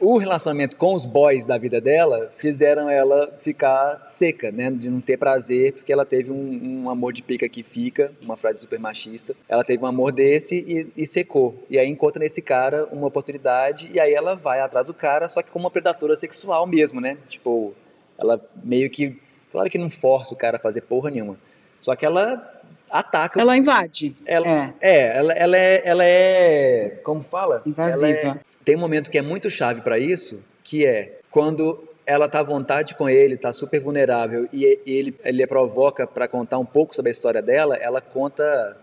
O 0.00 0.18
relacionamento 0.18 0.76
com 0.76 0.94
os 0.94 1.04
boys 1.04 1.46
da 1.46 1.58
vida 1.58 1.80
dela 1.80 2.30
fizeram 2.36 2.88
ela 2.88 3.32
ficar 3.40 4.00
seca, 4.02 4.50
né? 4.50 4.70
De 4.70 4.88
não 4.88 5.00
ter 5.00 5.16
prazer, 5.16 5.74
porque 5.74 5.92
ela 5.92 6.04
teve 6.04 6.30
um, 6.30 6.84
um 6.84 6.90
amor 6.90 7.12
de 7.12 7.22
pica 7.22 7.48
que 7.48 7.62
fica, 7.62 8.12
uma 8.22 8.36
frase 8.36 8.60
super 8.60 8.78
machista. 8.78 9.34
Ela 9.48 9.64
teve 9.64 9.82
um 9.82 9.86
amor 9.86 10.12
desse 10.12 10.56
e, 10.56 11.02
e, 11.02 11.06
secou. 11.06 11.64
E 11.68 11.78
aí 11.78 11.88
encontra 11.88 12.20
nesse 12.20 12.40
cara 12.40 12.86
uma 12.86 13.06
oportunidade 13.06 13.90
e 13.92 14.00
aí 14.00 14.14
ela 14.14 14.34
vai 14.34 14.60
atrás 14.60 14.86
do 14.86 14.94
cara, 14.94 15.28
só 15.28 15.42
que 15.42 15.50
como 15.50 15.64
uma 15.64 15.70
predadora 15.70 16.16
sexual 16.16 16.66
mesmo, 16.66 17.00
né? 17.00 17.18
Tipo, 17.28 17.74
ela 18.18 18.40
meio 18.62 18.88
que. 18.88 19.16
Claro 19.52 19.70
que 19.70 19.78
não 19.78 19.90
força 19.90 20.34
o 20.34 20.36
cara 20.36 20.56
a 20.56 20.60
fazer 20.60 20.82
porra 20.82 21.10
nenhuma. 21.10 21.38
Só 21.78 21.94
que 21.94 22.04
ela 22.04 22.55
ataca. 22.90 23.40
Ela 23.40 23.56
invade. 23.56 24.16
Ela, 24.24 24.46
é, 24.46 24.74
é 24.80 25.16
ela, 25.16 25.32
ela, 25.32 25.56
é, 25.56 25.82
ela 25.84 26.04
é. 26.04 27.00
Como 27.02 27.22
fala? 27.22 27.62
Invasiva. 27.66 28.06
É, 28.06 28.36
tem 28.64 28.76
um 28.76 28.80
momento 28.80 29.10
que 29.10 29.18
é 29.18 29.22
muito 29.22 29.48
chave 29.50 29.80
para 29.80 29.98
isso, 29.98 30.40
que 30.62 30.84
é 30.84 31.18
quando 31.30 31.86
ela 32.06 32.28
tá 32.28 32.40
à 32.40 32.42
vontade 32.42 32.94
com 32.94 33.08
ele, 33.08 33.36
tá 33.36 33.52
super 33.52 33.80
vulnerável 33.80 34.48
e 34.52 34.64
ele, 34.86 35.14
ele 35.24 35.42
a 35.42 35.48
provoca 35.48 36.06
para 36.06 36.28
contar 36.28 36.56
um 36.56 36.64
pouco 36.64 36.94
sobre 36.94 37.10
a 37.10 37.12
história 37.12 37.42
dela, 37.42 37.76
ela 37.76 38.00
conta 38.00 38.76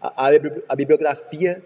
a, 0.00 0.28
a 0.68 0.76
bibliografia 0.76 1.62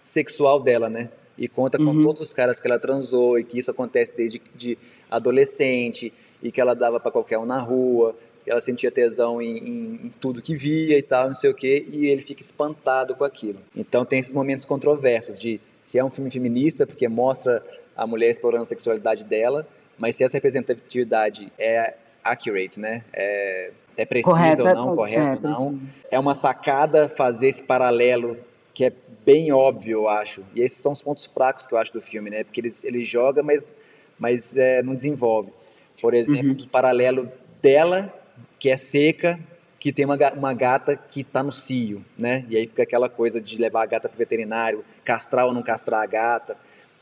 sexual 0.00 0.60
dela, 0.60 0.88
né? 0.88 1.08
E 1.36 1.46
conta 1.46 1.80
uhum. 1.80 1.94
com 1.94 2.02
todos 2.02 2.20
os 2.20 2.32
caras 2.32 2.58
que 2.58 2.66
ela 2.66 2.78
transou 2.78 3.38
e 3.38 3.44
que 3.44 3.58
isso 3.58 3.70
acontece 3.70 4.16
desde 4.16 4.42
de 4.56 4.76
adolescente 5.08 6.12
e 6.42 6.50
que 6.50 6.60
ela 6.60 6.74
dava 6.74 6.98
para 6.98 7.12
qualquer 7.12 7.38
um 7.38 7.46
na 7.46 7.60
rua 7.60 8.16
ela 8.46 8.60
sentia 8.60 8.90
tesão 8.90 9.40
em, 9.40 9.58
em, 9.58 10.00
em, 10.06 10.12
tudo 10.20 10.42
que 10.42 10.56
via 10.56 10.98
e 10.98 11.02
tal, 11.02 11.28
não 11.28 11.34
sei 11.34 11.50
o 11.50 11.54
quê, 11.54 11.86
e 11.92 12.06
ele 12.06 12.22
fica 12.22 12.42
espantado 12.42 13.14
com 13.14 13.24
aquilo. 13.24 13.58
Então 13.76 14.04
tem 14.04 14.18
esses 14.18 14.34
momentos 14.34 14.64
controversos 14.64 15.38
de 15.38 15.60
se 15.80 15.98
é 15.98 16.04
um 16.04 16.10
filme 16.10 16.30
feminista, 16.30 16.86
porque 16.86 17.08
mostra 17.08 17.64
a 17.96 18.06
mulher 18.06 18.30
explorando 18.30 18.62
a 18.62 18.66
sexualidade 18.66 19.24
dela, 19.24 19.66
mas 19.96 20.16
se 20.16 20.24
essa 20.24 20.36
representatividade 20.36 21.52
é 21.58 21.94
accurate, 22.22 22.78
né? 22.78 23.04
É, 23.12 23.72
é 23.96 24.04
precisa 24.04 24.34
correto, 24.34 24.62
ou 24.62 24.74
não, 24.74 24.96
correto 24.96 25.46
ou 25.46 25.50
não. 25.50 25.80
É 26.10 26.18
uma 26.18 26.34
sacada 26.34 27.08
fazer 27.08 27.48
esse 27.48 27.62
paralelo 27.62 28.36
que 28.72 28.84
é 28.84 28.92
bem 29.24 29.50
óbvio, 29.52 29.98
eu 29.98 30.08
acho. 30.08 30.44
E 30.54 30.62
esses 30.62 30.78
são 30.78 30.92
os 30.92 31.02
pontos 31.02 31.26
fracos 31.26 31.66
que 31.66 31.74
eu 31.74 31.78
acho 31.78 31.92
do 31.92 32.00
filme, 32.00 32.30
né? 32.30 32.44
Porque 32.44 32.60
ele, 32.60 32.70
ele 32.84 33.04
joga, 33.04 33.42
mas, 33.42 33.74
mas 34.18 34.56
é, 34.56 34.82
não 34.82 34.94
desenvolve. 34.94 35.52
Por 36.00 36.14
exemplo, 36.14 36.50
uhum. 36.50 36.54
do 36.54 36.68
paralelo 36.68 37.30
dela 37.60 38.14
que 38.58 38.68
é 38.70 38.76
seca, 38.76 39.38
que 39.78 39.92
tem 39.92 40.04
uma, 40.04 40.16
uma 40.36 40.54
gata 40.54 40.96
que 40.96 41.20
está 41.20 41.42
no 41.42 41.52
cio, 41.52 42.04
né? 42.16 42.44
E 42.48 42.56
aí 42.56 42.66
fica 42.66 42.82
aquela 42.82 43.08
coisa 43.08 43.40
de 43.40 43.56
levar 43.58 43.82
a 43.82 43.86
gata 43.86 44.08
para 44.08 44.16
o 44.16 44.18
veterinário, 44.18 44.84
castrar 45.04 45.46
ou 45.46 45.54
não 45.54 45.62
castrar 45.62 46.02
a 46.02 46.06
gata. 46.06 46.56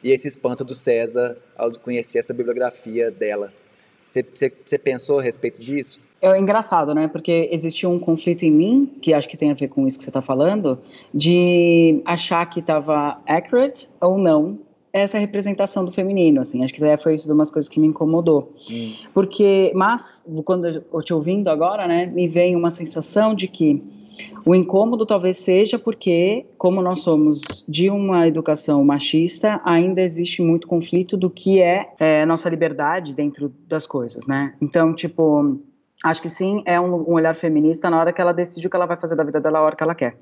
E 0.05 0.11
esse 0.11 0.29
espanto 0.29 0.65
do 0.65 0.75
César 0.75 1.39
ao 1.57 1.71
conhecer 1.73 2.19
essa 2.19 2.35
bibliografia 2.35 3.11
dela. 3.11 3.53
Você 4.05 4.79
pensou 4.79 5.19
a 5.19 5.23
respeito 5.23 5.61
disso? 5.61 6.01
É 6.21 6.39
engraçado, 6.39 6.95
né? 6.95 7.09
Porque 7.09 7.49
existiu 7.51 7.91
um 7.91 7.99
conflito 7.99 8.45
em 8.45 8.51
mim, 8.51 8.93
que 9.01 9.13
acho 9.13 9.29
que 9.29 9.37
tem 9.37 9.51
a 9.51 9.55
ver 9.55 9.69
com 9.69 9.87
isso 9.87 9.99
que 9.99 10.05
você 10.05 10.11
está 10.11 10.23
falando, 10.23 10.81
de 11.13 12.01
achar 12.05 12.45
que 12.47 12.61
estava 12.61 13.21
accurate 13.27 13.89
ou 14.01 14.17
não 14.17 14.59
essa 15.01 15.19
representação 15.19 15.85
do 15.85 15.93
feminino, 15.93 16.41
assim, 16.41 16.65
acho 16.65 16.73
que 16.73 16.81
foi 16.99 17.15
isso 17.15 17.27
de 17.27 17.33
umas 17.33 17.51
coisas 17.51 17.69
que 17.69 17.81
me 17.81 17.87
incomodou, 17.89 18.53
hum. 18.71 18.95
porque, 19.13 19.73
mas, 19.75 20.25
quando 20.45 20.67
eu 20.67 21.03
te 21.03 21.13
ouvindo 21.13 21.49
agora, 21.49 21.87
né, 21.87 22.07
me 22.07 22.27
vem 22.29 22.57
uma 22.57 22.71
sensação 22.71 23.35
de 23.35 23.49
que 23.49 23.83
o 24.47 24.55
incômodo 24.55 25.05
talvez 25.05 25.39
seja 25.39 25.79
porque, 25.79 26.47
como 26.57 26.81
nós 26.81 27.01
somos 27.01 27.65
de 27.69 27.91
uma 27.91 28.27
educação 28.27 28.83
machista, 28.83 29.61
ainda 29.65 30.01
existe 30.01 30.41
muito 30.41 30.67
conflito 30.67 31.17
do 31.17 31.29
que 31.29 31.61
é, 31.61 31.93
é 31.99 32.25
nossa 32.25 32.49
liberdade 32.49 33.15
dentro 33.15 33.53
das 33.69 33.87
coisas, 33.87 34.27
né, 34.27 34.55
então, 34.61 34.95
tipo, 34.95 35.59
acho 36.05 36.23
que 36.23 36.29
sim, 36.29 36.63
é 36.65 36.81
um, 36.81 37.11
um 37.11 37.13
olhar 37.15 37.35
feminista 37.35 37.91
na 37.91 37.99
hora 37.99 38.13
que 38.13 38.21
ela 38.21 38.33
decide 38.33 38.67
o 38.67 38.71
que 38.71 38.77
ela 38.77 38.87
vai 38.87 38.99
fazer 38.99 39.17
da 39.17 39.25
vida 39.25 39.41
dela 39.41 39.59
a 39.59 39.63
hora 39.63 39.77
que 39.77 39.83
ela 39.83 39.95
quer, 39.95 40.17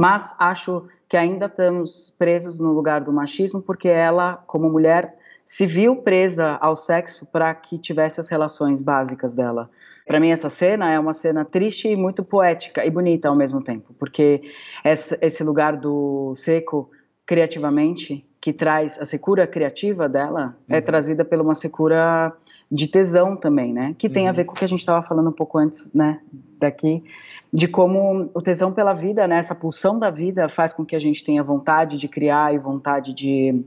mas 0.00 0.34
acho 0.38 0.88
que 1.06 1.14
ainda 1.14 1.44
estamos 1.44 2.14
presos 2.18 2.58
no 2.58 2.72
lugar 2.72 3.02
do 3.02 3.12
machismo, 3.12 3.60
porque 3.60 3.86
ela, 3.86 4.42
como 4.46 4.70
mulher, 4.70 5.14
se 5.44 5.66
viu 5.66 5.96
presa 5.96 6.56
ao 6.58 6.74
sexo 6.74 7.26
para 7.26 7.54
que 7.54 7.76
tivesse 7.76 8.18
as 8.18 8.30
relações 8.30 8.80
básicas 8.80 9.34
dela. 9.34 9.68
Para 10.06 10.18
mim, 10.18 10.30
essa 10.30 10.48
cena 10.48 10.90
é 10.90 10.98
uma 10.98 11.12
cena 11.12 11.44
triste 11.44 11.86
e 11.86 11.96
muito 11.96 12.24
poética 12.24 12.82
e 12.82 12.90
bonita 12.90 13.28
ao 13.28 13.36
mesmo 13.36 13.62
tempo, 13.62 13.94
porque 13.98 14.40
esse 14.82 15.44
lugar 15.44 15.76
do 15.76 16.34
seco, 16.34 16.90
criativamente, 17.26 18.26
que 18.40 18.54
traz 18.54 18.98
a 18.98 19.04
secura 19.04 19.46
criativa 19.46 20.08
dela, 20.08 20.56
é 20.66 20.72
uhum. 20.72 20.78
é 20.78 20.80
trazida 20.80 21.26
pela 21.26 21.42
uma 21.42 21.54
secura 21.54 22.32
de 22.72 22.86
tesão 22.86 23.36
também, 23.36 23.72
né? 23.72 23.94
Que 23.98 24.08
tem 24.08 24.24
uhum. 24.24 24.30
a 24.30 24.32
ver 24.32 24.44
com 24.44 24.52
o 24.52 24.56
que 24.56 24.64
a 24.64 24.68
gente 24.68 24.78
estava 24.78 25.02
falando 25.02 25.28
um 25.28 25.32
pouco 25.32 25.58
antes, 25.58 25.92
né? 25.92 26.20
Daqui, 26.58 27.04
de 27.52 27.66
como 27.66 28.30
o 28.32 28.40
tesão 28.40 28.72
pela 28.72 28.92
vida, 28.92 29.26
né? 29.26 29.38
Essa 29.38 29.54
pulsão 29.54 29.98
da 29.98 30.10
vida 30.10 30.48
faz 30.48 30.72
com 30.72 30.84
que 30.84 30.94
a 30.94 31.00
gente 31.00 31.24
tenha 31.24 31.42
vontade 31.42 31.98
de 31.98 32.06
criar 32.06 32.54
e 32.54 32.58
vontade 32.58 33.12
de 33.12 33.64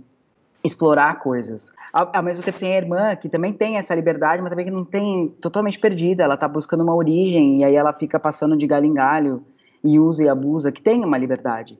explorar 0.63 1.19
coisas. 1.19 1.73
Ao, 1.91 2.09
ao, 2.15 2.23
mesmo 2.23 2.41
tempo 2.41 2.57
tem 2.57 2.73
a 2.73 2.77
irmã 2.77 3.15
que 3.15 3.27
também 3.27 3.51
tem 3.51 3.75
essa 3.75 3.93
liberdade, 3.93 4.41
mas 4.41 4.49
também 4.49 4.65
que 4.65 4.71
não 4.71 4.85
tem 4.85 5.27
totalmente 5.41 5.77
perdida. 5.77 6.23
Ela 6.23 6.35
está 6.35 6.47
buscando 6.47 6.81
uma 6.81 6.95
origem 6.95 7.59
e 7.59 7.63
aí 7.65 7.75
ela 7.75 7.91
fica 7.91 8.17
passando 8.17 8.55
de 8.55 8.65
galho 8.65 8.85
em 8.85 8.93
galho 8.93 9.43
e 9.83 9.99
usa 9.99 10.23
e 10.23 10.29
abusa, 10.29 10.71
que 10.71 10.81
tem 10.81 11.03
uma 11.03 11.17
liberdade. 11.17 11.77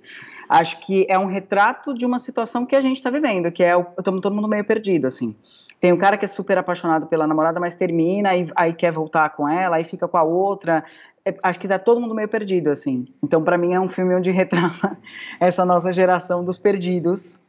Acho 0.50 0.80
que 0.82 1.06
é 1.10 1.18
um 1.18 1.26
retrato 1.26 1.94
de 1.94 2.06
uma 2.06 2.20
situação 2.20 2.66
que 2.66 2.76
a 2.76 2.82
gente 2.82 2.98
está 2.98 3.10
vivendo, 3.10 3.50
que 3.50 3.64
é 3.64 3.76
o, 3.78 3.86
todo 3.86 4.36
mundo 4.36 4.48
meio 4.48 4.66
perdido, 4.66 5.08
assim. 5.08 5.34
Tem 5.80 5.92
um 5.92 5.98
cara 5.98 6.18
que 6.18 6.26
é 6.26 6.28
super 6.28 6.58
apaixonado 6.58 7.08
pela 7.08 7.28
namorada, 7.28 7.60
mas 7.60 7.76
termina 7.76 8.36
e 8.36 8.46
aí 8.56 8.74
quer 8.74 8.92
voltar 8.92 9.30
com 9.32 9.48
ela, 9.48 9.78
aí 9.78 9.84
fica 9.84 10.08
com 10.08 10.18
a 10.18 10.24
outra. 10.24 10.84
É, 11.26 11.36
acho 11.42 11.60
que 11.60 11.68
tá 11.68 11.80
todo 11.80 12.02
mundo 12.02 12.14
meio 12.14 12.28
perdido, 12.28 12.70
assim. 12.70 13.06
Então, 13.24 13.44
para 13.44 13.58
mim, 13.58 13.74
é 13.74 13.80
um 13.80 13.88
filme 13.88 14.14
onde 14.16 14.30
retrata 14.32 14.98
essa 15.40 15.64
nossa 15.64 15.92
geração 15.92 16.44
dos 16.44 16.58
perdidos, 16.58 17.40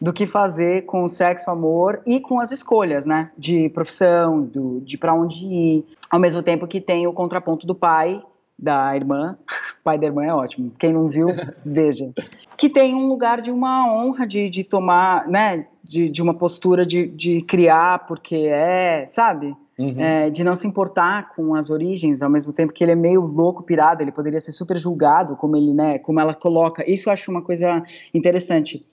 do 0.00 0.12
que 0.12 0.26
fazer 0.26 0.84
com 0.86 1.04
o 1.04 1.08
sexo, 1.08 1.50
amor 1.50 2.02
e 2.06 2.20
com 2.20 2.40
as 2.40 2.52
escolhas, 2.52 3.06
né? 3.06 3.30
De 3.38 3.68
profissão, 3.70 4.42
do, 4.42 4.80
de 4.80 4.98
para 4.98 5.14
onde 5.14 5.44
ir. 5.44 5.84
Ao 6.10 6.20
mesmo 6.20 6.42
tempo 6.42 6.66
que 6.66 6.80
tem 6.80 7.06
o 7.06 7.12
contraponto 7.12 7.66
do 7.66 7.74
pai, 7.74 8.22
da 8.58 8.94
irmã. 8.94 9.36
O 9.80 9.82
pai 9.82 9.98
da 9.98 10.06
irmã 10.06 10.24
é 10.24 10.34
ótimo. 10.34 10.72
Quem 10.78 10.92
não 10.92 11.08
viu, 11.08 11.28
veja. 11.64 12.12
Que 12.56 12.68
tem 12.68 12.94
um 12.94 13.06
lugar 13.06 13.40
de 13.40 13.50
uma 13.50 13.92
honra 13.92 14.26
de, 14.26 14.48
de 14.48 14.62
tomar, 14.62 15.26
né? 15.28 15.66
De, 15.82 16.08
de 16.08 16.22
uma 16.22 16.34
postura 16.34 16.84
de, 16.84 17.06
de 17.08 17.42
criar, 17.42 18.06
porque 18.06 18.36
é, 18.36 19.06
sabe? 19.08 19.54
Uhum. 19.78 20.00
É, 20.00 20.30
de 20.30 20.44
não 20.44 20.54
se 20.54 20.66
importar 20.66 21.34
com 21.34 21.54
as 21.54 21.68
origens, 21.68 22.22
ao 22.22 22.30
mesmo 22.30 22.52
tempo 22.52 22.72
que 22.72 22.84
ele 22.84 22.92
é 22.92 22.96
meio 22.96 23.20
louco, 23.20 23.62
pirado, 23.62 24.02
ele 24.02 24.12
poderia 24.12 24.40
ser 24.40 24.52
super 24.52 24.76
julgado, 24.76 25.36
como 25.36 25.56
ele, 25.56 25.74
né, 25.74 25.98
como 25.98 26.20
ela 26.20 26.32
coloca. 26.32 26.88
Isso 26.88 27.08
eu 27.08 27.12
acho 27.12 27.30
uma 27.30 27.42
coisa 27.42 27.82
interessante. 28.12 28.86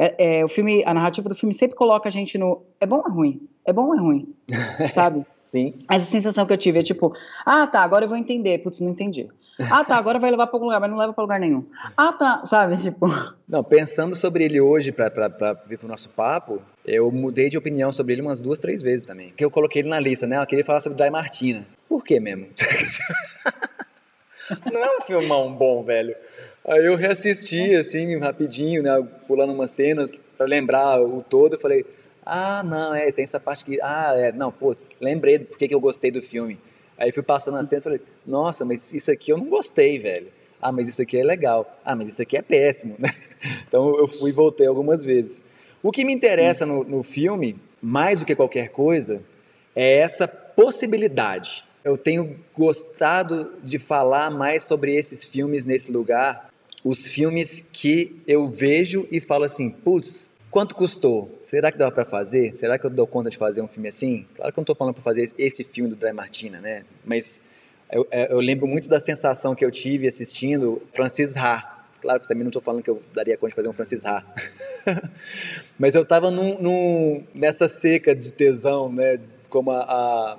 É, 0.00 0.38
é, 0.38 0.44
o 0.44 0.48
filme, 0.48 0.84
a 0.86 0.94
narrativa 0.94 1.28
do 1.28 1.34
filme 1.34 1.52
sempre 1.52 1.76
coloca 1.76 2.08
a 2.08 2.12
gente 2.12 2.38
no 2.38 2.62
é 2.80 2.86
bom 2.86 2.98
ou 2.98 3.06
é 3.06 3.10
ruim? 3.10 3.48
É 3.64 3.72
bom 3.72 3.86
ou 3.86 3.94
é 3.94 3.98
ruim? 3.98 4.32
Sabe? 4.94 5.26
Sim. 5.42 5.74
Essa 5.90 6.08
sensação 6.08 6.46
que 6.46 6.52
eu 6.52 6.56
tive 6.56 6.78
é 6.78 6.82
tipo, 6.84 7.12
ah, 7.44 7.66
tá, 7.66 7.80
agora 7.80 8.04
eu 8.04 8.08
vou 8.08 8.16
entender. 8.16 8.58
Putz, 8.58 8.78
não 8.78 8.90
entendi. 8.90 9.28
Ah, 9.60 9.84
tá, 9.84 9.96
agora 9.96 10.18
vai 10.18 10.30
levar 10.30 10.46
para 10.46 10.56
algum 10.56 10.66
lugar, 10.66 10.80
mas 10.80 10.90
não 10.90 10.96
leva 10.96 11.12
para 11.12 11.22
lugar 11.22 11.40
nenhum. 11.40 11.66
Ah, 11.96 12.12
tá, 12.12 12.42
sabe? 12.44 12.76
Tipo. 12.76 13.06
Não, 13.48 13.64
pensando 13.64 14.14
sobre 14.14 14.44
ele 14.44 14.60
hoje 14.60 14.92
para 14.92 15.54
vir 15.66 15.78
pro 15.78 15.88
nosso 15.88 16.08
papo, 16.10 16.62
eu 16.84 17.10
mudei 17.10 17.48
de 17.48 17.58
opinião 17.58 17.90
sobre 17.90 18.12
ele 18.12 18.22
umas 18.22 18.40
duas, 18.40 18.58
três 18.58 18.80
vezes 18.80 19.04
também. 19.04 19.28
Porque 19.28 19.44
eu 19.44 19.50
coloquei 19.50 19.82
ele 19.82 19.88
na 19.88 19.98
lista, 19.98 20.26
né? 20.26 20.40
Eu 20.40 20.46
queria 20.46 20.64
falar 20.64 20.80
sobre 20.80 20.96
Dai 20.96 21.10
Martina. 21.10 21.66
Por 21.88 22.04
quê 22.04 22.20
mesmo? 22.20 22.46
não 24.72 24.80
é 24.80 24.98
um 24.98 25.00
filmão 25.00 25.52
bom, 25.52 25.82
velho. 25.82 26.14
Aí 26.66 26.84
eu 26.84 26.94
reassisti, 26.94 27.74
assim, 27.74 28.16
rapidinho, 28.18 28.82
né, 28.82 29.06
pulando 29.26 29.52
umas 29.52 29.70
cenas 29.70 30.12
para 30.36 30.46
lembrar 30.46 31.00
o 31.00 31.22
todo, 31.22 31.54
eu 31.54 31.60
falei, 31.60 31.84
ah, 32.24 32.62
não, 32.62 32.94
é, 32.94 33.10
tem 33.10 33.22
essa 33.22 33.40
parte 33.40 33.64
que, 33.64 33.80
ah, 33.80 34.12
é, 34.14 34.32
não, 34.32 34.52
pô, 34.52 34.74
lembrei 35.00 35.38
por 35.38 35.56
que 35.56 35.74
eu 35.74 35.80
gostei 35.80 36.10
do 36.10 36.20
filme. 36.20 36.58
Aí 36.98 37.12
fui 37.12 37.22
passando 37.22 37.58
a 37.58 37.62
cena 37.62 37.78
e 37.78 37.82
falei, 37.82 38.00
nossa, 38.26 38.64
mas 38.64 38.92
isso 38.92 39.10
aqui 39.10 39.32
eu 39.32 39.38
não 39.38 39.46
gostei, 39.46 39.98
velho. 39.98 40.28
Ah, 40.60 40.72
mas 40.72 40.88
isso 40.88 41.00
aqui 41.00 41.16
é 41.16 41.22
legal. 41.22 41.78
Ah, 41.84 41.94
mas 41.94 42.08
isso 42.08 42.20
aqui 42.22 42.36
é 42.36 42.42
péssimo, 42.42 42.96
né? 42.98 43.14
Então 43.68 43.96
eu 43.96 44.08
fui 44.08 44.30
e 44.30 44.32
voltei 44.32 44.66
algumas 44.66 45.04
vezes. 45.04 45.40
O 45.80 45.92
que 45.92 46.04
me 46.04 46.12
interessa 46.12 46.66
no, 46.66 46.82
no 46.82 47.04
filme, 47.04 47.54
mais 47.80 48.18
do 48.18 48.26
que 48.26 48.34
qualquer 48.34 48.70
coisa, 48.70 49.22
é 49.76 49.98
essa 49.98 50.26
possibilidade. 50.26 51.64
Eu 51.84 51.96
tenho 51.96 52.36
gostado 52.52 53.52
de 53.62 53.78
falar 53.78 54.28
mais 54.28 54.64
sobre 54.64 54.96
esses 54.96 55.22
filmes 55.22 55.64
nesse 55.64 55.92
lugar, 55.92 56.50
os 56.84 57.06
filmes 57.06 57.62
que 57.72 58.20
eu 58.26 58.48
vejo 58.48 59.06
e 59.08 59.20
falo 59.20 59.44
assim, 59.44 59.70
putz, 59.70 60.32
quanto 60.50 60.74
custou? 60.74 61.38
Será 61.42 61.70
que 61.70 61.78
dá 61.78 61.90
para 61.90 62.04
fazer? 62.04 62.54
Será 62.56 62.78
que 62.78 62.84
eu 62.84 62.90
dou 62.90 63.06
conta 63.06 63.30
de 63.30 63.36
fazer 63.36 63.60
um 63.60 63.68
filme 63.68 63.88
assim? 63.88 64.26
Claro 64.34 64.52
que 64.52 64.58
eu 64.58 64.60
não 64.60 64.64
estou 64.64 64.76
falando 64.76 64.94
para 64.94 65.02
fazer 65.02 65.32
esse 65.38 65.64
filme 65.64 65.90
do 65.90 65.96
Dry 65.96 66.12
Martina, 66.12 66.60
né? 66.60 66.84
Mas 67.04 67.40
eu, 67.90 68.06
é, 68.10 68.32
eu, 68.32 68.40
lembro 68.40 68.66
muito 68.66 68.88
da 68.88 69.00
sensação 69.00 69.54
que 69.54 69.64
eu 69.64 69.70
tive 69.70 70.06
assistindo 70.06 70.82
Francis 70.92 71.36
Ha. 71.36 71.76
Claro 72.00 72.20
que 72.20 72.28
também 72.28 72.44
não 72.44 72.50
estou 72.50 72.62
falando 72.62 72.82
que 72.82 72.90
eu 72.90 73.02
daria 73.14 73.36
conta 73.36 73.50
de 73.50 73.56
fazer 73.56 73.68
um 73.68 73.72
Francis 73.72 74.04
Ha. 74.04 74.24
Mas 75.78 75.94
eu 75.94 76.02
estava 76.02 76.30
nessa 77.34 77.66
seca 77.66 78.14
de 78.14 78.32
tesão, 78.32 78.92
né? 78.92 79.18
Como 79.48 79.70
a, 79.70 79.82
a, 79.82 80.38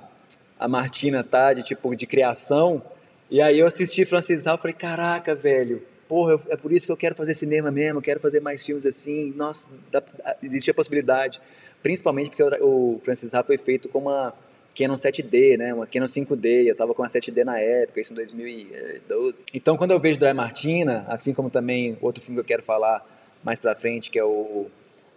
a 0.60 0.68
Martina 0.68 1.24
tá, 1.24 1.52
de 1.52 1.62
tipo, 1.62 1.94
de 1.94 2.06
criação. 2.06 2.82
E 3.30 3.40
aí 3.40 3.58
eu 3.58 3.66
assisti 3.66 4.04
Francis 4.04 4.46
Ha 4.46 4.54
e 4.54 4.58
falei, 4.58 4.74
caraca, 4.74 5.34
velho, 5.34 5.82
porra, 6.10 6.40
é 6.48 6.56
por 6.56 6.72
isso 6.72 6.86
que 6.86 6.90
eu 6.90 6.96
quero 6.96 7.14
fazer 7.14 7.34
cinema 7.34 7.70
mesmo, 7.70 7.98
eu 7.98 8.02
quero 8.02 8.18
fazer 8.18 8.40
mais 8.40 8.66
filmes 8.66 8.84
assim. 8.84 9.32
Nossa, 9.36 9.68
dá, 9.92 10.02
existia 10.42 10.72
a 10.72 10.74
possibilidade. 10.74 11.40
Principalmente 11.84 12.30
porque 12.30 12.42
o 12.60 13.00
Francis 13.04 13.32
Ha 13.32 13.44
foi 13.44 13.56
feito 13.56 13.88
com 13.88 14.00
uma 14.00 14.34
Canon 14.76 14.96
7D, 14.96 15.56
né? 15.56 15.72
Uma 15.72 15.86
Canon 15.86 16.06
5D. 16.06 16.66
Eu 16.66 16.72
estava 16.72 16.92
com 16.94 17.02
uma 17.02 17.08
7D 17.08 17.44
na 17.44 17.60
época, 17.60 18.00
isso 18.00 18.12
em 18.12 18.16
2012. 18.16 19.44
Então, 19.54 19.76
quando 19.76 19.92
eu 19.92 20.00
vejo 20.00 20.18
Dry 20.18 20.34
Martina, 20.34 21.06
assim 21.08 21.32
como 21.32 21.48
também 21.48 21.96
outro 22.00 22.20
filme 22.20 22.38
que 22.38 22.40
eu 22.40 22.56
quero 22.56 22.64
falar 22.64 23.06
mais 23.44 23.60
para 23.60 23.76
frente, 23.76 24.10
que 24.10 24.18
é 24.18 24.24
o 24.24 24.66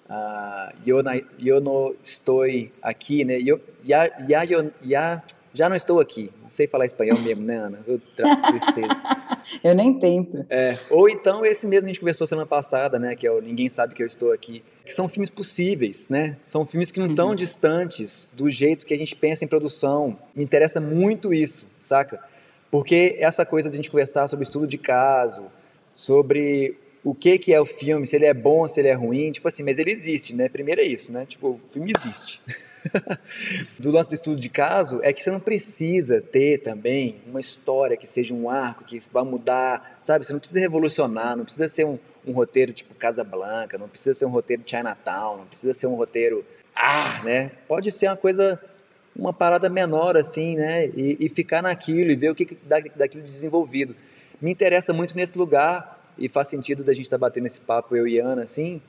uh, 0.10 0.74
yo 0.86 1.60
no 1.60 1.96
estou 2.04 2.44
aqui, 2.84 3.26
né? 3.26 3.40
Yo, 3.40 3.60
ya, 3.84 4.12
ya, 4.30 4.44
ya, 4.84 5.24
já 5.54 5.70
não 5.70 5.76
estou 5.76 6.00
aqui. 6.00 6.32
Não 6.42 6.50
sei 6.50 6.68
falar 6.68 6.86
espanhol 6.86 7.20
mesmo, 7.20 7.44
né, 7.44 7.58
Ana? 7.58 7.80
Eu 7.86 8.00
tristeza. 8.48 8.90
eu 9.64 9.76
nem 9.76 10.00
tento. 10.00 10.46
É, 10.50 10.78
ou 10.90 11.08
então 11.08 11.46
esse 11.46 11.68
mesmo 11.68 11.84
que 11.84 11.92
a 11.92 11.94
gente 11.94 12.00
conversou 12.00 12.26
semana 12.26 12.48
passada, 12.48 12.98
né, 12.98 13.16
que 13.16 13.28
é 13.28 13.32
o 13.32 13.40
Ninguém 13.40 13.70
Sabe 13.70 13.94
Que 13.94 14.02
Eu 14.02 14.08
Estou 14.08 14.32
Aqui, 14.32 14.64
que 14.84 14.94
são 14.94 15.08
filmes 15.08 15.30
possíveis, 15.30 16.10
né? 16.10 16.38
São 16.44 16.66
filmes 16.66 16.92
que 16.92 17.00
não 17.00 17.08
estão 17.08 17.30
uhum. 17.30 17.36
distantes 17.36 18.32
do 18.34 18.50
jeito 18.50 18.86
que 18.86 18.94
a 18.94 18.98
gente 18.98 19.16
pensa 19.16 19.46
em 19.46 19.48
produção. 19.48 20.18
Me 20.36 20.44
interessa 20.44 20.82
muito 20.82 21.34
isso, 21.34 21.68
saca? 21.82 22.20
Porque 22.72 23.16
essa 23.20 23.46
coisa 23.46 23.70
de 23.70 23.76
a 23.76 23.78
gente 23.78 23.92
conversar 23.92 24.28
sobre 24.28 24.44
estudo 24.44 24.66
de 24.66 24.78
caso, 24.80 25.46
sobre 25.92 26.76
o 27.04 27.14
que 27.14 27.38
que 27.38 27.54
é 27.54 27.62
o 27.62 27.66
filme, 27.66 28.08
se 28.08 28.16
ele 28.16 28.26
é 28.26 28.34
bom, 28.34 28.68
se 28.68 28.80
ele 28.80 28.88
é 28.88 28.94
ruim, 28.94 29.32
tipo 29.32 29.48
assim, 29.48 29.62
mas 29.62 29.78
ele 29.78 29.92
existe, 29.92 30.36
né? 30.36 30.50
Primeiro 30.50 30.82
é 30.82 30.86
isso, 30.86 31.12
né? 31.12 31.26
Tipo, 31.28 31.50
o 31.50 31.62
filme 31.72 31.94
existe. 31.96 32.42
do 33.80 33.92
lance 33.92 34.10
do 34.10 34.16
estudo 34.16 34.40
de 34.40 34.50
caso 34.50 35.00
é 35.04 35.14
que 35.14 35.24
você 35.24 35.32
não 35.32 35.40
precisa 35.40 36.22
ter 36.22 36.60
também 36.60 37.22
uma 37.28 37.40
história 37.40 37.98
que 37.98 38.08
seja 38.08 38.34
um 38.34 38.50
arco, 38.50 38.84
que 38.84 38.98
vá 39.12 39.24
mudar, 39.24 39.98
sabe? 40.02 40.26
Você 40.26 40.34
não 40.34 40.40
precisa 40.40 40.60
revolucionar, 40.60 41.36
não 41.36 41.44
precisa 41.44 41.68
ser 41.68 41.86
um, 41.86 41.98
um 42.26 42.32
roteiro 42.32 42.74
tipo 42.74 42.94
Casa 42.96 43.24
Blanca, 43.24 43.78
não 43.78 43.88
precisa 43.88 44.14
ser 44.14 44.26
um 44.26 44.30
roteiro 44.30 44.64
Chinatown, 44.66 45.38
não 45.38 45.46
precisa 45.46 45.74
ser 45.74 45.88
um 45.88 45.96
roteiro 45.96 46.46
ah, 46.76 47.22
né? 47.24 47.52
Pode 47.68 47.92
ser 47.92 48.08
uma 48.08 48.18
coisa, 48.18 48.60
uma 49.16 49.32
parada 49.32 49.70
menor 49.70 50.18
assim, 50.18 50.56
né? 50.56 50.88
E, 50.88 51.18
e 51.20 51.30
ficar 51.30 51.62
naquilo 51.62 52.12
e 52.12 52.16
ver 52.16 52.32
o 52.32 52.36
que, 52.36 52.46
que 52.46 52.58
dá 52.66 52.80
daquilo 52.96 53.24
desenvolvido. 53.24 53.96
Me 54.42 54.52
interessa 54.52 54.92
muito 54.92 55.16
nesse 55.16 55.38
lugar 55.38 56.02
e 56.18 56.28
faz 56.28 56.48
sentido 56.48 56.84
da 56.84 56.94
gente 56.94 57.06
estar 57.06 57.18
tá 57.18 57.22
batendo 57.22 57.48
esse 57.48 57.62
papo 57.62 57.96
eu 57.96 58.08
e 58.08 58.20
Ana 58.20 58.44
assim, 58.44 58.82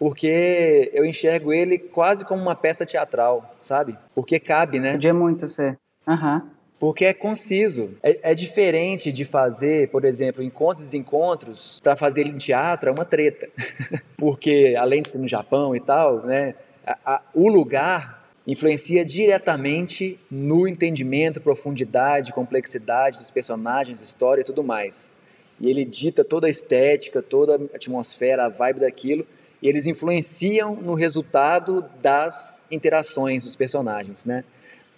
porque 0.00 0.90
eu 0.94 1.04
enxergo 1.04 1.52
ele 1.52 1.76
quase 1.76 2.24
como 2.24 2.40
uma 2.40 2.54
peça 2.54 2.86
teatral, 2.86 3.54
sabe? 3.60 3.98
Porque 4.14 4.40
cabe, 4.40 4.80
né? 4.80 4.92
Podia 4.92 5.12
muito 5.12 5.46
ser. 5.46 5.78
Uhum. 6.08 6.40
Porque 6.78 7.04
é 7.04 7.12
conciso. 7.12 7.90
É, 8.02 8.30
é, 8.30 8.34
diferente 8.34 9.12
de 9.12 9.26
fazer, 9.26 9.90
por 9.90 10.06
exemplo, 10.06 10.42
encontros 10.42 10.84
e 10.84 10.86
desencontros, 10.86 11.78
para 11.82 11.96
fazer 11.96 12.22
ele 12.22 12.30
em 12.30 12.38
teatro 12.38 12.88
é 12.88 12.92
uma 12.92 13.04
treta. 13.04 13.46
Porque, 14.16 14.74
além 14.78 15.02
de 15.02 15.10
ser 15.10 15.18
no 15.18 15.28
Japão 15.28 15.76
e 15.76 15.80
tal, 15.80 16.24
né, 16.24 16.54
a, 16.86 16.96
a, 17.04 17.22
o 17.34 17.46
lugar 17.46 18.26
influencia 18.46 19.04
diretamente 19.04 20.18
no 20.30 20.66
entendimento, 20.66 21.42
profundidade, 21.42 22.32
complexidade 22.32 23.18
dos 23.18 23.30
personagens, 23.30 24.00
história 24.00 24.40
e 24.40 24.44
tudo 24.44 24.64
mais. 24.64 25.14
E 25.60 25.68
ele 25.68 25.84
dita 25.84 26.24
toda 26.24 26.46
a 26.46 26.50
estética, 26.50 27.20
toda 27.20 27.56
a 27.56 27.76
atmosfera, 27.76 28.46
a 28.46 28.48
vibe 28.48 28.80
daquilo 28.80 29.26
e 29.62 29.68
eles 29.68 29.86
influenciam 29.86 30.74
no 30.74 30.94
resultado 30.94 31.84
das 32.02 32.62
interações 32.70 33.44
dos 33.44 33.56
personagens, 33.56 34.24
né? 34.24 34.44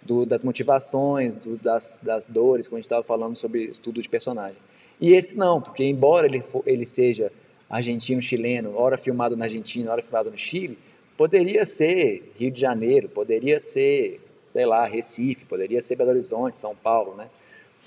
Do, 0.04 0.26
das 0.26 0.42
motivações, 0.42 1.34
do, 1.34 1.56
das, 1.56 2.00
das 2.02 2.26
dores, 2.26 2.66
como 2.66 2.76
a 2.76 2.80
gente 2.80 2.86
estava 2.86 3.04
falando 3.04 3.36
sobre 3.36 3.64
estudo 3.64 4.02
de 4.02 4.08
personagem. 4.08 4.56
E 5.00 5.12
esse 5.12 5.36
não, 5.36 5.60
porque 5.60 5.84
embora 5.84 6.26
ele, 6.26 6.40
for, 6.40 6.62
ele 6.66 6.84
seja 6.84 7.30
argentino-chileno, 7.70 8.76
hora 8.76 8.98
filmado 8.98 9.36
na 9.36 9.44
Argentina, 9.44 9.90
hora 9.90 10.02
filmado 10.02 10.30
no 10.30 10.36
Chile, 10.36 10.76
Poderia 11.16 11.64
ser 11.64 12.32
Rio 12.38 12.50
de 12.50 12.60
Janeiro, 12.60 13.08
poderia 13.08 13.60
ser, 13.60 14.20
sei 14.46 14.64
lá, 14.64 14.86
Recife, 14.86 15.44
poderia 15.44 15.80
ser 15.80 15.94
Belo 15.94 16.10
Horizonte, 16.10 16.58
São 16.58 16.74
Paulo, 16.74 17.14
né? 17.14 17.28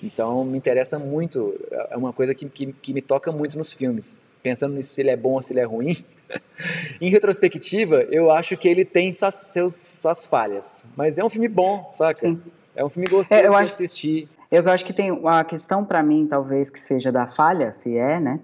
Então 0.02 0.46
me 0.46 0.58
interessa 0.58 1.00
muito, 1.00 1.54
é 1.90 1.98
uma 1.98 2.14
coisa 2.14 2.36
que, 2.36 2.48
que, 2.48 2.72
que 2.72 2.94
me 2.94 3.02
toca 3.02 3.32
muito 3.32 3.58
nos 3.58 3.74
filmes. 3.74 4.20
Pensando 4.44 4.76
nisso, 4.76 4.94
se 4.94 5.02
ele 5.02 5.10
é 5.10 5.18
bom 5.18 5.34
ou 5.34 5.42
se 5.42 5.52
ele 5.54 5.60
é 5.60 5.64
ruim, 5.64 5.98
em 7.02 7.10
retrospectiva, 7.10 8.04
eu 8.10 8.32
acho 8.32 8.56
que 8.58 8.68
ele 8.68 8.86
tem 8.86 9.12
suas, 9.12 9.36
seus, 9.36 9.76
suas 9.76 10.26
falhas. 10.26 10.86
Mas 10.96 11.18
é 11.18 11.24
um 11.24 11.30
filme 11.30 11.48
bom, 11.48 11.88
saca? 11.92 12.22
Sim. 12.22 12.42
É 12.76 12.84
um 12.84 12.90
filme 12.90 13.08
gostoso 13.08 13.40
é, 13.40 13.46
eu 13.46 13.52
de 13.52 13.56
acho, 13.56 13.74
assistir. 13.74 14.28
Eu 14.52 14.70
acho 14.70 14.84
que 14.86 14.94
tem 14.94 15.10
a 15.26 15.44
questão 15.44 15.84
para 15.84 16.04
mim, 16.04 16.28
talvez, 16.28 16.70
que 16.70 16.80
seja 16.80 17.12
da 17.12 17.26
falha, 17.26 17.72
se 17.72 17.98
é, 17.98 18.20
né? 18.20 18.40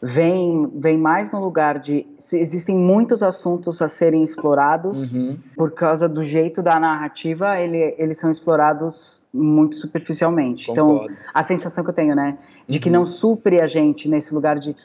Vem, 0.00 0.70
vem 0.74 0.98
mais 0.98 1.30
no 1.30 1.40
lugar 1.40 1.78
de. 1.78 2.06
Existem 2.32 2.76
muitos 2.76 3.22
assuntos 3.22 3.80
a 3.80 3.88
serem 3.88 4.22
explorados, 4.22 5.12
uhum. 5.12 5.38
por 5.56 5.72
causa 5.72 6.08
do 6.08 6.22
jeito 6.22 6.62
da 6.62 6.78
narrativa, 6.78 7.58
ele, 7.58 7.94
eles 7.96 8.18
são 8.18 8.30
explorados 8.30 9.22
muito 9.32 9.76
superficialmente. 9.76 10.70
Então, 10.70 10.88
Concordo. 10.88 11.14
Então, 11.14 11.30
a 11.32 11.42
sensação 11.42 11.82
que 11.82 11.90
eu 11.90 11.94
tenho, 11.94 12.14
né? 12.14 12.38
De 12.68 12.76
uhum. 12.78 12.82
que 12.82 12.90
não 12.90 13.06
supre 13.06 13.60
a 13.60 13.66
gente 13.66 14.08
nesse 14.08 14.34
lugar 14.34 14.58
de. 14.58 14.76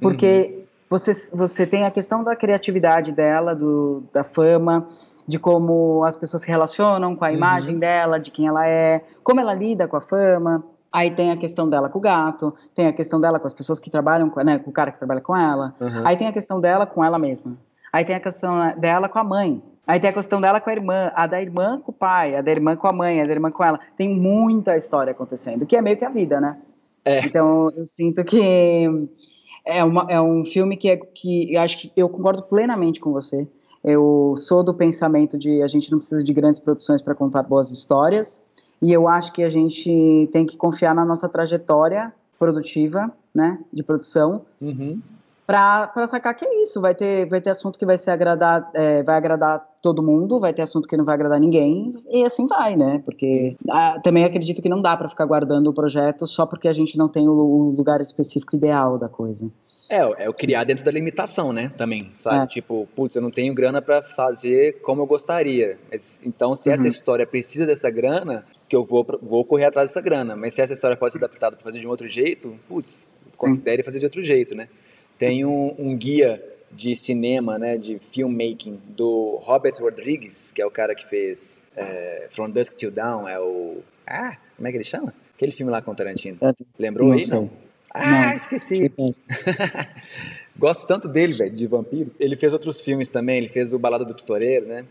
Porque 0.00 0.54
uhum. 0.56 0.61
Você, 0.92 1.14
você 1.34 1.66
tem 1.66 1.84
a 1.84 1.90
questão 1.90 2.22
da 2.22 2.36
criatividade 2.36 3.12
dela, 3.12 3.54
do, 3.54 4.04
da 4.12 4.22
fama, 4.22 4.86
de 5.26 5.38
como 5.38 6.04
as 6.04 6.14
pessoas 6.14 6.42
se 6.42 6.48
relacionam 6.48 7.16
com 7.16 7.24
a 7.24 7.28
uhum. 7.28 7.34
imagem 7.34 7.78
dela, 7.78 8.20
de 8.20 8.30
quem 8.30 8.46
ela 8.46 8.68
é, 8.68 9.02
como 9.24 9.40
ela 9.40 9.54
lida 9.54 9.88
com 9.88 9.96
a 9.96 10.00
fama. 10.00 10.62
Aí 10.92 11.10
tem 11.10 11.30
a 11.30 11.36
questão 11.38 11.66
dela 11.66 11.88
com 11.88 11.98
o 11.98 12.02
gato, 12.02 12.54
tem 12.74 12.86
a 12.86 12.92
questão 12.92 13.18
dela 13.18 13.40
com 13.40 13.46
as 13.46 13.54
pessoas 13.54 13.80
que 13.80 13.88
trabalham, 13.88 14.28
com, 14.28 14.42
né, 14.42 14.58
com 14.58 14.68
o 14.68 14.72
cara 14.72 14.92
que 14.92 14.98
trabalha 14.98 15.22
com 15.22 15.34
ela. 15.34 15.74
Uhum. 15.80 16.02
Aí 16.04 16.14
tem 16.16 16.28
a 16.28 16.32
questão 16.32 16.60
dela 16.60 16.84
com 16.84 17.02
ela 17.02 17.18
mesma. 17.18 17.56
Aí 17.90 18.04
tem 18.04 18.14
a 18.14 18.20
questão 18.20 18.78
dela 18.78 19.08
com 19.08 19.18
a 19.18 19.24
mãe. 19.24 19.62
Aí 19.86 19.98
tem 19.98 20.10
a 20.10 20.12
questão 20.12 20.40
dela 20.40 20.60
com 20.60 20.68
a 20.68 20.72
irmã, 20.74 21.10
a 21.14 21.26
da 21.26 21.40
irmã 21.40 21.80
com 21.80 21.90
o 21.90 21.94
pai, 21.94 22.36
a 22.36 22.42
da 22.42 22.50
irmã 22.50 22.76
com 22.76 22.86
a 22.86 22.92
mãe, 22.92 23.22
a 23.22 23.24
da 23.24 23.32
irmã 23.32 23.50
com 23.50 23.64
ela. 23.64 23.80
Tem 23.96 24.08
muita 24.14 24.76
história 24.76 25.12
acontecendo, 25.12 25.64
que 25.64 25.74
é 25.74 25.80
meio 25.80 25.96
que 25.96 26.04
a 26.04 26.10
vida, 26.10 26.38
né? 26.38 26.58
É. 27.04 27.24
Então 27.24 27.70
eu 27.74 27.86
sinto 27.86 28.22
que 28.22 29.08
é, 29.64 29.82
uma, 29.82 30.06
é 30.08 30.20
um 30.20 30.44
filme 30.44 30.76
que, 30.76 30.90
é, 30.90 30.96
que 30.96 31.56
acho 31.56 31.78
que 31.78 31.92
eu 31.96 32.08
concordo 32.08 32.42
plenamente 32.42 33.00
com 33.00 33.12
você. 33.12 33.48
Eu 33.82 34.34
sou 34.36 34.62
do 34.62 34.72
pensamento 34.72 35.36
de 35.36 35.62
a 35.62 35.66
gente 35.66 35.90
não 35.90 35.98
precisa 35.98 36.22
de 36.22 36.32
grandes 36.32 36.60
produções 36.60 37.02
para 37.02 37.14
contar 37.14 37.42
boas 37.42 37.70
histórias, 37.70 38.42
e 38.80 38.92
eu 38.92 39.08
acho 39.08 39.32
que 39.32 39.42
a 39.42 39.48
gente 39.48 40.28
tem 40.32 40.44
que 40.44 40.56
confiar 40.56 40.94
na 40.94 41.04
nossa 41.04 41.28
trajetória 41.28 42.12
produtiva, 42.38 43.12
né, 43.34 43.58
de 43.72 43.82
produção, 43.82 44.42
uhum. 44.60 45.00
Para 45.46 46.06
sacar 46.06 46.34
que 46.34 46.44
é 46.44 46.62
isso. 46.62 46.80
Vai 46.80 46.94
ter, 46.94 47.28
vai 47.28 47.40
ter 47.40 47.50
assunto 47.50 47.78
que 47.78 47.86
vai 47.86 47.98
ser 47.98 48.10
agradar, 48.10 48.70
é, 48.74 49.02
vai 49.02 49.16
agradar 49.16 49.66
todo 49.80 50.02
mundo, 50.02 50.38
vai 50.38 50.52
ter 50.52 50.62
assunto 50.62 50.86
que 50.86 50.96
não 50.96 51.04
vai 51.04 51.14
agradar 51.14 51.40
ninguém, 51.40 51.94
e 52.08 52.24
assim 52.24 52.46
vai, 52.46 52.76
né? 52.76 53.02
Porque 53.04 53.56
ah, 53.68 53.98
também 54.02 54.24
acredito 54.24 54.62
que 54.62 54.68
não 54.68 54.80
dá 54.80 54.96
para 54.96 55.08
ficar 55.08 55.26
guardando 55.26 55.68
o 55.68 55.74
projeto 55.74 56.26
só 56.26 56.46
porque 56.46 56.68
a 56.68 56.72
gente 56.72 56.96
não 56.96 57.08
tem 57.08 57.28
o, 57.28 57.32
o 57.32 57.70
lugar 57.70 58.00
específico 58.00 58.54
ideal 58.54 58.96
da 58.96 59.08
coisa. 59.08 59.50
É, 59.92 60.24
é 60.24 60.28
o 60.28 60.32
criar 60.32 60.64
dentro 60.64 60.82
da 60.82 60.90
limitação, 60.90 61.52
né? 61.52 61.68
Também, 61.76 62.12
sabe? 62.16 62.44
É. 62.44 62.46
Tipo, 62.46 62.88
putz, 62.96 63.14
eu 63.14 63.20
não 63.20 63.30
tenho 63.30 63.52
grana 63.52 63.82
para 63.82 64.00
fazer 64.00 64.80
como 64.80 65.02
eu 65.02 65.06
gostaria. 65.06 65.78
Mas, 65.90 66.18
então, 66.24 66.54
se 66.54 66.70
uhum. 66.70 66.74
essa 66.74 66.88
história 66.88 67.26
precisa 67.26 67.66
dessa 67.66 67.90
grana, 67.90 68.42
que 68.66 68.74
eu 68.74 68.84
vou, 68.84 69.04
vou 69.20 69.44
correr 69.44 69.66
atrás 69.66 69.90
dessa 69.90 70.00
grana. 70.00 70.34
Mas 70.34 70.54
se 70.54 70.62
essa 70.62 70.72
história 70.72 70.96
pode 70.96 71.12
ser 71.12 71.18
adaptada 71.18 71.56
para 71.56 71.64
fazer 71.64 71.78
de 71.78 71.86
um 71.86 71.90
outro 71.90 72.08
jeito, 72.08 72.58
putz, 72.66 73.14
considere 73.36 73.82
fazer 73.82 73.98
de 73.98 74.06
outro 74.06 74.22
jeito, 74.22 74.54
né? 74.54 74.66
Tem 75.22 75.44
um, 75.44 75.72
um 75.78 75.96
guia 75.96 76.42
de 76.72 76.96
cinema, 76.96 77.56
né, 77.56 77.78
de 77.78 77.96
filmmaking 78.00 78.80
do 78.88 79.38
Robert 79.40 79.74
Rodrigues, 79.78 80.50
que 80.50 80.60
é 80.60 80.66
o 80.66 80.70
cara 80.70 80.96
que 80.96 81.06
fez 81.06 81.64
é, 81.76 82.26
From 82.28 82.50
Dusk 82.50 82.74
Till 82.74 82.90
Dawn, 82.90 83.28
é 83.28 83.38
o 83.38 83.84
ah, 84.04 84.36
como 84.56 84.66
é 84.66 84.72
que 84.72 84.78
ele 84.78 84.84
chama? 84.84 85.14
Aquele 85.36 85.52
filme 85.52 85.70
lá 85.70 85.80
com 85.80 85.92
o 85.92 85.94
Tarantino. 85.94 86.38
É, 86.40 86.52
Lembrou 86.76 87.10
não 87.10 87.16
aí? 87.16 87.24
Sei. 87.24 87.36
Não. 87.36 87.48
Ah, 87.94 88.30
não, 88.30 88.32
esqueci. 88.34 88.92
Gosto 90.58 90.88
tanto 90.88 91.06
dele, 91.06 91.34
velho, 91.34 91.52
de 91.52 91.68
vampiro. 91.68 92.10
Ele 92.18 92.34
fez 92.34 92.52
outros 92.52 92.80
filmes 92.80 93.08
também, 93.12 93.38
ele 93.38 93.48
fez 93.48 93.72
o 93.72 93.78
Balada 93.78 94.04
do 94.04 94.16
Pistoleiro, 94.16 94.66
né? 94.66 94.84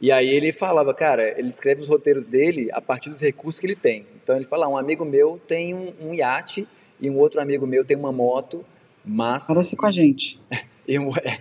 E 0.00 0.10
aí 0.10 0.26
ele 0.26 0.52
falava, 0.52 0.94
cara, 0.94 1.38
ele 1.38 1.48
escreve 1.48 1.82
os 1.82 1.88
roteiros 1.88 2.24
dele 2.24 2.70
a 2.72 2.80
partir 2.80 3.10
dos 3.10 3.20
recursos 3.20 3.60
que 3.60 3.66
ele 3.66 3.76
tem. 3.76 4.06
Então 4.22 4.36
ele 4.36 4.46
fala, 4.46 4.66
um 4.66 4.78
amigo 4.78 5.04
meu 5.04 5.38
tem 5.46 5.74
um, 5.74 5.92
um 6.00 6.14
iate 6.14 6.66
e 6.98 7.10
um 7.10 7.18
outro 7.18 7.42
amigo 7.42 7.66
meu 7.66 7.84
tem 7.84 7.94
uma 7.94 8.10
moto, 8.10 8.64
mas... 9.06 9.46
Parece 9.46 9.76
com 9.76 9.86
a 9.86 9.90
gente. 9.90 10.40
e, 10.86 10.98
um, 10.98 11.10
é, 11.16 11.40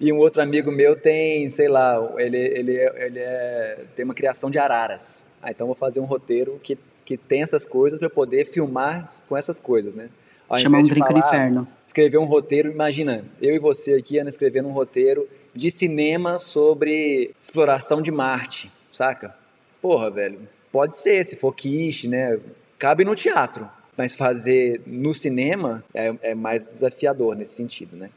e 0.00 0.12
um 0.12 0.18
outro 0.18 0.42
amigo 0.42 0.72
meu 0.72 0.96
tem, 0.96 1.48
sei 1.48 1.68
lá, 1.68 1.96
ele, 2.18 2.38
ele, 2.38 2.72
ele 2.72 3.18
é, 3.20 3.84
tem 3.94 4.04
uma 4.04 4.14
criação 4.14 4.50
de 4.50 4.58
araras. 4.58 5.26
Ah, 5.40 5.50
então 5.50 5.66
vou 5.66 5.76
fazer 5.76 6.00
um 6.00 6.04
roteiro 6.04 6.58
que 6.62 6.76
que 7.04 7.16
tem 7.16 7.42
essas 7.42 7.66
coisas 7.66 8.00
para 8.00 8.10
poder 8.10 8.46
filmar 8.46 9.06
com 9.28 9.36
essas 9.36 9.58
coisas, 9.58 9.94
né? 9.94 10.08
Ao 10.48 10.58
Chamar 10.58 10.78
um 10.78 10.82
drink 10.82 11.12
no 11.12 11.18
inferno. 11.18 11.68
Escrever 11.84 12.18
um 12.18 12.24
roteiro, 12.24 12.70
imagina, 12.70 13.24
eu 13.40 13.54
e 13.54 13.58
você 13.58 13.94
aqui, 13.94 14.18
Ana, 14.18 14.28
escrevendo 14.28 14.68
um 14.68 14.72
roteiro 14.72 15.28
de 15.54 15.70
cinema 15.70 16.38
sobre 16.38 17.34
exploração 17.40 18.02
de 18.02 18.10
Marte, 18.10 18.72
saca? 18.90 19.34
Porra, 19.80 20.10
velho, 20.10 20.40
pode 20.72 20.96
ser, 20.96 21.24
se 21.24 21.36
for 21.36 21.54
quiche, 21.54 22.08
né? 22.08 22.38
Cabe 22.78 23.04
no 23.04 23.14
teatro, 23.14 23.68
mas 23.96 24.14
fazer 24.14 24.80
no 24.86 25.14
cinema 25.14 25.84
é, 25.94 26.14
é 26.22 26.34
mais 26.34 26.66
desafiador 26.66 27.36
nesse 27.36 27.54
sentido, 27.54 27.96
né? 27.96 28.10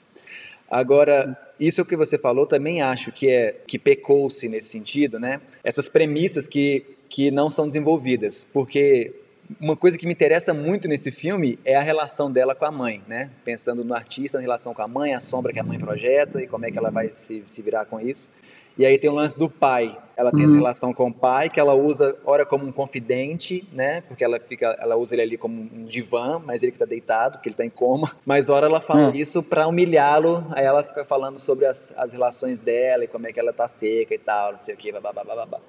Agora, 0.69 1.37
isso 1.57 1.85
que 1.85 1.95
você 1.95 2.17
falou 2.17 2.45
também 2.45 2.81
acho 2.81 3.11
que 3.11 3.29
é 3.29 3.55
que 3.65 3.79
pecou-se 3.79 4.49
nesse 4.49 4.67
sentido, 4.67 5.17
né? 5.19 5.39
Essas 5.63 5.87
premissas 5.87 6.47
que 6.47 6.85
que 7.09 7.31
não 7.31 7.49
são 7.49 7.65
desenvolvidas, 7.65 8.45
porque 8.51 9.13
uma 9.59 9.77
coisa 9.77 9.97
que 9.97 10.05
me 10.05 10.11
interessa 10.11 10.53
muito 10.53 10.87
nesse 10.87 11.09
filme 11.09 11.57
é 11.63 11.75
a 11.75 11.81
relação 11.81 12.29
dela 12.29 12.53
com 12.53 12.65
a 12.65 12.71
mãe, 12.71 13.01
né? 13.07 13.29
Pensando 13.45 13.83
no 13.83 13.93
artista, 13.93 14.37
na 14.37 14.41
relação 14.41 14.73
com 14.73 14.81
a 14.81 14.87
mãe, 14.87 15.13
a 15.13 15.21
sombra 15.21 15.53
que 15.53 15.59
a 15.59 15.63
mãe 15.63 15.79
projeta 15.79 16.41
e 16.41 16.47
como 16.47 16.65
é 16.65 16.71
que 16.71 16.77
ela 16.77 16.91
vai 16.91 17.13
se, 17.13 17.41
se 17.45 17.61
virar 17.61 17.85
com 17.85 17.99
isso. 17.99 18.29
E 18.77 18.85
aí 18.85 18.97
tem 18.97 19.09
o 19.09 19.13
lance 19.13 19.37
do 19.37 19.49
pai. 19.49 19.97
Ela 20.15 20.31
tem 20.31 20.41
uhum. 20.41 20.45
essa 20.47 20.55
relação 20.55 20.93
com 20.93 21.09
o 21.09 21.13
pai 21.13 21.49
que 21.49 21.59
ela 21.59 21.75
usa 21.75 22.17
ora 22.25 22.45
como 22.45 22.65
um 22.65 22.71
confidente, 22.71 23.67
né? 23.71 24.01
Porque 24.01 24.23
ela 24.23 24.39
fica, 24.39 24.75
ela 24.79 24.95
usa 24.95 25.15
ele 25.15 25.21
ali 25.21 25.37
como 25.37 25.61
um 25.61 25.83
divã, 25.83 26.41
mas 26.43 26.63
ele 26.63 26.71
que 26.71 26.79
tá 26.79 26.85
deitado, 26.85 27.39
que 27.39 27.49
ele 27.49 27.55
tá 27.55 27.65
em 27.65 27.69
coma. 27.69 28.15
Mas 28.25 28.49
ora 28.49 28.65
ela 28.65 28.81
fala 28.81 29.09
uhum. 29.09 29.15
isso 29.15 29.43
para 29.43 29.67
humilhá-lo. 29.67 30.45
Aí 30.51 30.65
ela 30.65 30.83
fica 30.83 31.05
falando 31.05 31.37
sobre 31.37 31.65
as, 31.65 31.93
as 31.95 32.13
relações 32.13 32.59
dela 32.59 33.03
e 33.03 33.07
como 33.07 33.27
é 33.27 33.33
que 33.33 33.39
ela 33.39 33.53
tá 33.53 33.67
seca 33.67 34.13
e 34.13 34.19
tal, 34.19 34.51
não 34.51 34.59
sei 34.59 34.73
o 34.73 34.77
que, 34.77 34.91
babá, 34.91 35.11
babá 35.11 35.59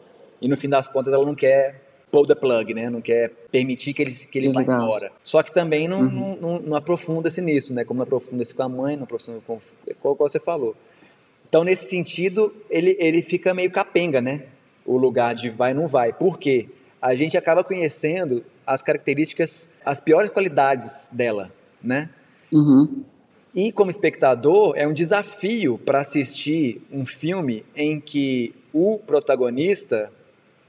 e 0.40 0.48
no 0.48 0.56
fim 0.56 0.68
das 0.68 0.88
contas 0.88 1.12
ela 1.12 1.24
não 1.24 1.34
quer 1.34 1.82
pull 2.10 2.24
the 2.24 2.34
plug, 2.34 2.72
né? 2.72 2.88
Não 2.88 3.02
quer 3.02 3.30
permitir 3.50 3.92
que 3.92 4.00
ele, 4.00 4.12
que 4.12 4.38
ele 4.38 4.50
vá 4.50 4.62
embora. 4.62 5.12
Só 5.20 5.42
que 5.42 5.52
também 5.52 5.86
não, 5.86 6.00
uhum. 6.00 6.10
não, 6.10 6.36
não, 6.36 6.58
não 6.60 6.76
aprofunda-se 6.76 7.40
nisso, 7.42 7.74
né? 7.74 7.84
Como 7.84 7.98
não 7.98 8.04
aprofunda-se 8.04 8.54
com 8.54 8.62
a 8.62 8.68
mãe, 8.68 8.96
não 8.96 9.04
aprofunda 9.04 9.40
com 9.46 9.58
qual, 10.00 10.16
qual 10.16 10.28
você 10.28 10.40
falou. 10.40 10.74
Então, 11.48 11.64
nesse 11.64 11.88
sentido, 11.88 12.54
ele, 12.68 12.96
ele 12.98 13.22
fica 13.22 13.54
meio 13.54 13.70
capenga, 13.70 14.20
né? 14.20 14.42
O 14.84 14.96
lugar 14.96 15.34
de 15.34 15.48
vai 15.48 15.72
não 15.72 15.86
vai. 15.86 16.12
Por 16.12 16.38
quê? 16.38 16.68
A 17.00 17.14
gente 17.14 17.36
acaba 17.38 17.64
conhecendo 17.64 18.44
as 18.66 18.82
características, 18.82 19.68
as 19.84 19.98
piores 19.98 20.30
qualidades 20.30 21.08
dela, 21.10 21.50
né? 21.82 22.10
Uhum. 22.52 23.02
E 23.54 23.72
como 23.72 23.90
espectador, 23.90 24.74
é 24.76 24.86
um 24.86 24.92
desafio 24.92 25.78
para 25.78 26.00
assistir 26.00 26.82
um 26.92 27.06
filme 27.06 27.64
em 27.74 27.98
que 27.98 28.54
o 28.72 28.98
protagonista 28.98 30.12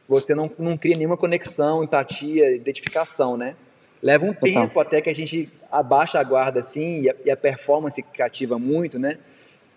você 0.08 0.34
não, 0.34 0.50
não 0.58 0.76
cria 0.76 0.96
nenhuma 0.98 1.16
conexão, 1.16 1.84
empatia, 1.84 2.56
identificação, 2.56 3.38
né? 3.38 3.56
Leva 4.02 4.26
um 4.26 4.34
Total. 4.34 4.64
tempo 4.64 4.80
até 4.80 5.02
que 5.02 5.10
a 5.10 5.14
gente 5.14 5.50
abaixa 5.72 6.20
a 6.20 6.24
guarda 6.24 6.62
assim 6.62 7.02
e 7.02 7.10
a, 7.10 7.16
e 7.26 7.30
a 7.30 7.38
performance 7.38 8.02
cativa 8.02 8.58
muito, 8.58 8.98
né? 8.98 9.20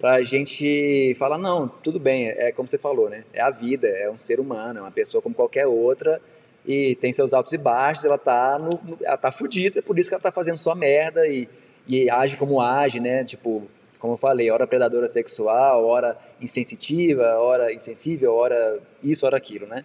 Pra 0.03 0.21
gente 0.25 1.15
falar, 1.15 1.39
não, 1.39 1.69
tudo 1.69 2.01
bem, 2.01 2.27
é, 2.27 2.49
é 2.49 2.53
como 2.53 2.67
você 2.67 2.77
falou, 2.77 3.09
né? 3.09 3.23
É 3.33 3.41
a 3.41 3.51
vida, 3.51 3.87
é 3.87 4.11
um 4.11 4.19
ser 4.19 4.41
humano, 4.41 4.81
é 4.81 4.83
uma 4.83 4.91
pessoa 4.91 5.23
como 5.23 5.33
qualquer 5.33 5.69
outra 5.69 6.21
e 6.67 6.97
tem 6.97 7.13
seus 7.13 7.33
altos 7.33 7.53
e 7.53 7.57
baixos, 7.57 8.05
ela 8.05 8.19
tá, 8.19 8.59
no, 8.59 8.99
ela 9.01 9.17
tá 9.17 9.31
fudida, 9.31 9.81
por 9.81 9.97
isso 9.97 10.09
que 10.09 10.15
ela 10.17 10.21
tá 10.21 10.33
fazendo 10.33 10.59
só 10.59 10.75
merda 10.75 11.25
e, 11.29 11.49
e 11.87 12.11
age 12.11 12.37
como 12.37 12.61
age, 12.61 12.99
né? 12.99 13.23
Tipo, 13.23 13.63
como 14.01 14.15
eu 14.15 14.17
falei, 14.17 14.51
hora 14.51 14.67
predadora 14.67 15.07
sexual, 15.07 15.87
hora 15.87 16.19
insensitiva, 16.41 17.39
hora 17.39 17.73
insensível, 17.73 18.35
hora 18.35 18.81
isso, 19.05 19.25
hora 19.25 19.37
aquilo, 19.37 19.69
né? 19.69 19.85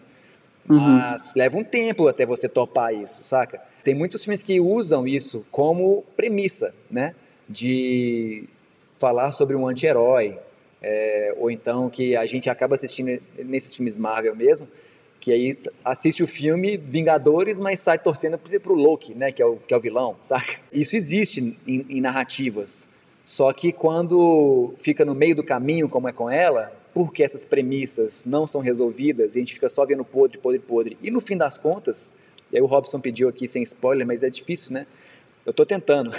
Uhum. 0.68 0.80
Mas 0.80 1.36
leva 1.36 1.60
um 1.60 1.64
tempo 1.64 2.08
até 2.08 2.26
você 2.26 2.50
topar 2.50 2.92
isso, 2.92 3.24
saca? 3.24 3.62
Tem 3.84 3.94
muitos 3.94 4.24
filmes 4.24 4.42
que 4.42 4.60
usam 4.60 5.08
isso 5.08 5.46
como 5.52 6.04
premissa, 6.16 6.74
né? 6.90 7.14
De 7.48 8.50
falar 9.00 9.32
sobre 9.32 9.56
um 9.56 9.68
anti-herói, 9.68 10.38
é, 10.82 11.34
ou 11.38 11.50
então 11.50 11.90
que 11.90 12.16
a 12.16 12.26
gente 12.26 12.50
acaba 12.50 12.76
assistindo 12.76 13.22
nesses 13.38 13.76
filmes 13.76 13.98
Marvel 13.98 14.36
mesmo, 14.36 14.68
que 15.20 15.32
aí 15.32 15.52
assiste 15.84 16.22
o 16.22 16.28
filme 16.28 16.78
Vingadores, 16.78 17.60
mas 17.60 17.80
sai 17.80 17.98
torcendo 17.98 18.38
pro 18.38 18.76
Loki, 18.76 19.14
né? 19.16 19.32
Que 19.32 19.42
é 19.42 19.46
o, 19.46 19.56
que 19.56 19.74
é 19.74 19.78
o 19.78 19.80
vilão, 19.80 20.16
saca? 20.22 20.60
Isso 20.72 20.96
existe 20.96 21.58
em, 21.68 21.86
em 21.90 22.02
narrativas. 22.02 22.90
Só 23.24 23.52
que 23.52 23.72
quando 23.72 24.74
fica 24.78 25.04
no 25.04 25.14
meio 25.14 25.36
do 25.36 25.44
caminho, 25.44 25.90
como 25.90 26.08
é 26.08 26.14
com 26.14 26.30
ela, 26.30 26.72
porque 26.94 27.24
essas 27.24 27.44
premissas 27.44 28.26
não 28.26 28.48
são 28.48 28.62
resolvidas 28.62 29.36
e 29.36 29.40
a 29.40 29.42
gente 29.42 29.54
fica 29.54 29.68
só 29.68 29.86
vendo 29.86 30.06
podre, 30.06 30.38
podre, 30.38 30.60
podre. 30.60 30.98
E 31.02 31.12
no 31.12 31.20
fim 31.20 31.36
das 31.36 31.58
contas, 31.58 32.14
e 32.52 32.56
aí 32.56 32.62
o 32.62 32.66
Robson 32.66 33.00
pediu 33.00 33.28
aqui 33.28 33.48
sem 33.48 33.62
spoiler, 33.64 34.08
mas 34.08 34.24
é 34.24 34.30
difícil, 34.30 34.72
né? 34.72 34.86
Eu 35.48 35.52
estou 35.52 35.66
tentando, 35.66 36.12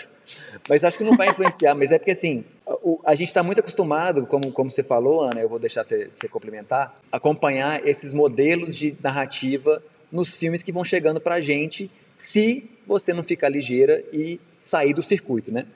mas 0.69 0.83
acho 0.83 0.97
que 0.97 1.05
não 1.05 1.14
vai 1.14 1.29
influenciar. 1.29 1.75
mas 1.75 1.93
é 1.93 1.99
porque 1.99 2.12
assim, 2.12 2.45
a, 2.67 3.12
a 3.12 3.14
gente 3.14 3.29
está 3.29 3.43
muito 3.43 3.61
acostumado, 3.61 4.27
como, 4.27 4.51
como 4.51 4.71
você 4.71 4.83
falou, 4.83 5.23
Ana, 5.23 5.41
eu 5.41 5.49
vou 5.49 5.59
deixar 5.59 5.85
você, 5.85 6.09
você 6.11 6.27
complementar, 6.27 6.99
acompanhar 7.12 7.87
esses 7.87 8.14
modelos 8.14 8.75
de 8.75 8.97
narrativa 9.03 9.83
nos 10.11 10.35
filmes 10.35 10.62
que 10.62 10.73
vão 10.73 10.83
chegando 10.83 11.21
para 11.21 11.35
a 11.35 11.41
gente, 11.43 11.91
se 12.14 12.69
você 12.87 13.12
não 13.12 13.23
ficar 13.23 13.51
ligeira 13.51 14.03
e 14.12 14.41
sair 14.59 14.95
do 14.95 15.03
circuito, 15.03 15.53
né? 15.53 15.67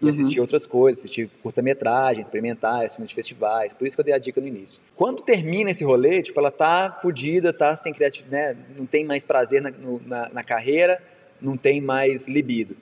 e 0.00 0.04
uhum. 0.04 0.10
assistir 0.10 0.40
outras 0.40 0.66
coisas, 0.66 1.00
assistir 1.00 1.30
curta-metragem, 1.42 2.22
experimentar, 2.22 2.88
filmes 2.90 3.10
de 3.10 3.14
festivais, 3.14 3.72
por 3.72 3.86
isso 3.86 3.96
que 3.96 4.00
eu 4.00 4.04
dei 4.04 4.14
a 4.14 4.18
dica 4.18 4.40
no 4.40 4.46
início. 4.46 4.80
Quando 4.96 5.22
termina 5.22 5.70
esse 5.70 5.84
rolê, 5.84 6.22
tipo, 6.22 6.40
ela 6.40 6.50
tá 6.50 6.98
fodida, 7.02 7.52
tá 7.52 7.76
sem 7.76 7.92
criatividade, 7.92 8.30
né? 8.30 8.56
não 8.76 8.86
tem 8.86 9.04
mais 9.04 9.24
prazer 9.24 9.60
na, 9.60 9.70
no, 9.70 10.00
na, 10.06 10.28
na, 10.30 10.42
carreira, 10.42 11.00
não 11.40 11.56
tem 11.56 11.80
mais 11.80 12.26
libido. 12.26 12.76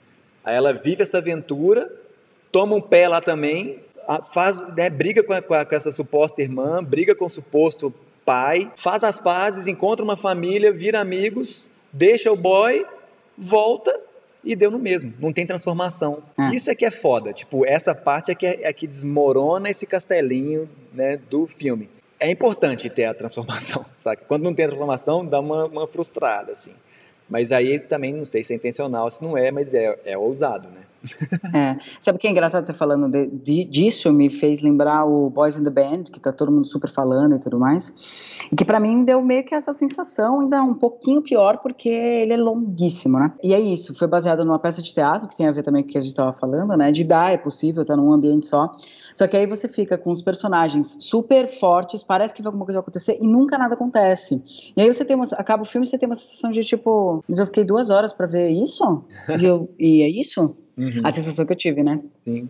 Aí 0.49 0.55
ela 0.55 0.73
vive 0.73 1.03
essa 1.03 1.19
aventura, 1.19 1.91
toma 2.51 2.75
um 2.75 2.81
pé 2.81 3.07
lá 3.07 3.21
também, 3.21 3.79
faz, 4.33 4.67
né, 4.75 4.89
briga 4.89 5.21
com, 5.21 5.31
a, 5.31 5.41
com, 5.43 5.53
a, 5.53 5.63
com 5.63 5.75
essa 5.75 5.91
suposta 5.91 6.41
irmã, 6.41 6.83
briga 6.83 7.13
com 7.13 7.25
o 7.25 7.29
suposto 7.29 7.93
pai, 8.25 8.71
faz 8.75 9.03
as 9.03 9.19
pazes, 9.19 9.67
encontra 9.67 10.03
uma 10.03 10.17
família, 10.17 10.71
vira 10.71 10.99
amigos, 10.99 11.69
deixa 11.93 12.31
o 12.31 12.35
boy, 12.35 12.83
volta 13.37 13.95
e 14.43 14.55
deu 14.55 14.71
no 14.71 14.79
mesmo, 14.79 15.13
não 15.19 15.31
tem 15.31 15.45
transformação. 15.45 16.23
É. 16.35 16.55
Isso 16.55 16.71
é 16.71 16.75
que 16.75 16.85
é 16.85 16.89
foda, 16.89 17.31
tipo, 17.31 17.63
essa 17.63 17.93
parte 17.93 18.31
é 18.31 18.35
que, 18.35 18.47
é, 18.47 18.63
é 18.63 18.73
que 18.73 18.87
desmorona 18.87 19.69
esse 19.69 19.85
castelinho 19.85 20.67
né, 20.91 21.17
do 21.29 21.45
filme. 21.45 21.87
É 22.19 22.29
importante 22.29 22.89
ter 22.89 23.05
a 23.05 23.13
transformação, 23.13 23.85
sabe? 23.95 24.21
Quando 24.27 24.41
não 24.43 24.53
tem 24.55 24.65
a 24.65 24.69
transformação, 24.69 25.23
dá 25.23 25.39
uma, 25.39 25.65
uma 25.65 25.87
frustrada, 25.87 26.51
assim. 26.51 26.71
Mas 27.29 27.51
aí 27.51 27.79
também 27.79 28.13
não 28.13 28.25
sei 28.25 28.43
se 28.43 28.53
é 28.53 28.55
intencional, 28.55 29.09
se 29.09 29.23
não 29.23 29.37
é, 29.37 29.51
mas 29.51 29.73
é, 29.73 29.97
é 30.05 30.17
ousado, 30.17 30.67
né? 30.69 30.81
É. 31.53 31.77
Sabe 31.99 32.17
o 32.17 32.19
que 32.19 32.27
é 32.27 32.31
engraçado 32.31 32.65
você 32.65 32.73
falando 32.73 33.09
de, 33.09 33.27
de, 33.27 33.65
disso? 33.65 34.11
Me 34.11 34.29
fez 34.29 34.61
lembrar 34.61 35.05
o 35.05 35.29
Boys 35.29 35.57
in 35.57 35.63
the 35.63 35.69
Band, 35.69 36.03
que 36.11 36.19
tá 36.19 36.31
todo 36.31 36.51
mundo 36.51 36.67
super 36.67 36.89
falando 36.89 37.35
e 37.35 37.39
tudo 37.39 37.59
mais. 37.59 37.93
E 38.51 38.55
que 38.55 38.65
para 38.65 38.79
mim 38.79 39.03
deu 39.03 39.21
meio 39.21 39.43
que 39.43 39.55
essa 39.55 39.73
sensação, 39.73 40.41
ainda 40.41 40.61
um 40.63 40.75
pouquinho 40.75 41.21
pior, 41.21 41.57
porque 41.59 41.89
ele 41.89 42.33
é 42.33 42.37
longuíssimo, 42.37 43.19
né? 43.19 43.33
E 43.43 43.53
é 43.53 43.59
isso, 43.59 43.95
foi 43.95 44.07
baseado 44.07 44.43
numa 44.43 44.59
peça 44.59 44.81
de 44.81 44.93
teatro, 44.93 45.27
que 45.27 45.35
tem 45.35 45.47
a 45.47 45.51
ver 45.51 45.63
também 45.63 45.83
com 45.83 45.89
o 45.89 45.91
que 45.91 45.97
a 45.97 46.01
gente 46.01 46.15
tava 46.15 46.33
falando, 46.33 46.75
né? 46.75 46.91
De 46.91 47.03
dar, 47.03 47.31
é 47.31 47.37
possível, 47.37 47.85
tá 47.85 47.95
num 47.95 48.11
ambiente 48.11 48.45
só. 48.45 48.71
Só 49.13 49.27
que 49.27 49.35
aí 49.35 49.45
você 49.45 49.67
fica 49.67 49.97
com 49.97 50.11
os 50.11 50.21
personagens 50.21 50.97
super 50.99 51.47
fortes, 51.47 52.03
parece 52.03 52.33
que 52.33 52.45
alguma 52.45 52.65
coisa 52.65 52.79
vai 52.79 52.83
acontecer 52.83 53.17
e 53.21 53.27
nunca 53.27 53.57
nada 53.57 53.73
acontece. 53.73 54.41
E 54.75 54.81
aí 54.81 54.87
você 54.87 55.03
tem 55.03 55.15
uma, 55.15 55.25
acaba 55.33 55.63
o 55.63 55.65
filme 55.65 55.85
e 55.85 55.89
você 55.89 55.97
tem 55.97 56.07
uma 56.07 56.15
sensação 56.15 56.51
de 56.51 56.63
tipo, 56.63 57.23
mas 57.27 57.39
eu 57.39 57.45
fiquei 57.45 57.63
duas 57.63 57.89
horas 57.89 58.13
para 58.13 58.27
ver 58.27 58.49
isso? 58.49 59.03
E, 59.37 59.45
eu, 59.45 59.69
e 59.77 60.01
é 60.01 60.09
isso? 60.09 60.55
Uhum. 60.79 61.01
A 61.03 61.11
sensação 61.11 61.45
que 61.45 61.51
eu 61.51 61.57
tive, 61.57 61.83
né? 61.83 61.99
Sim. 62.23 62.49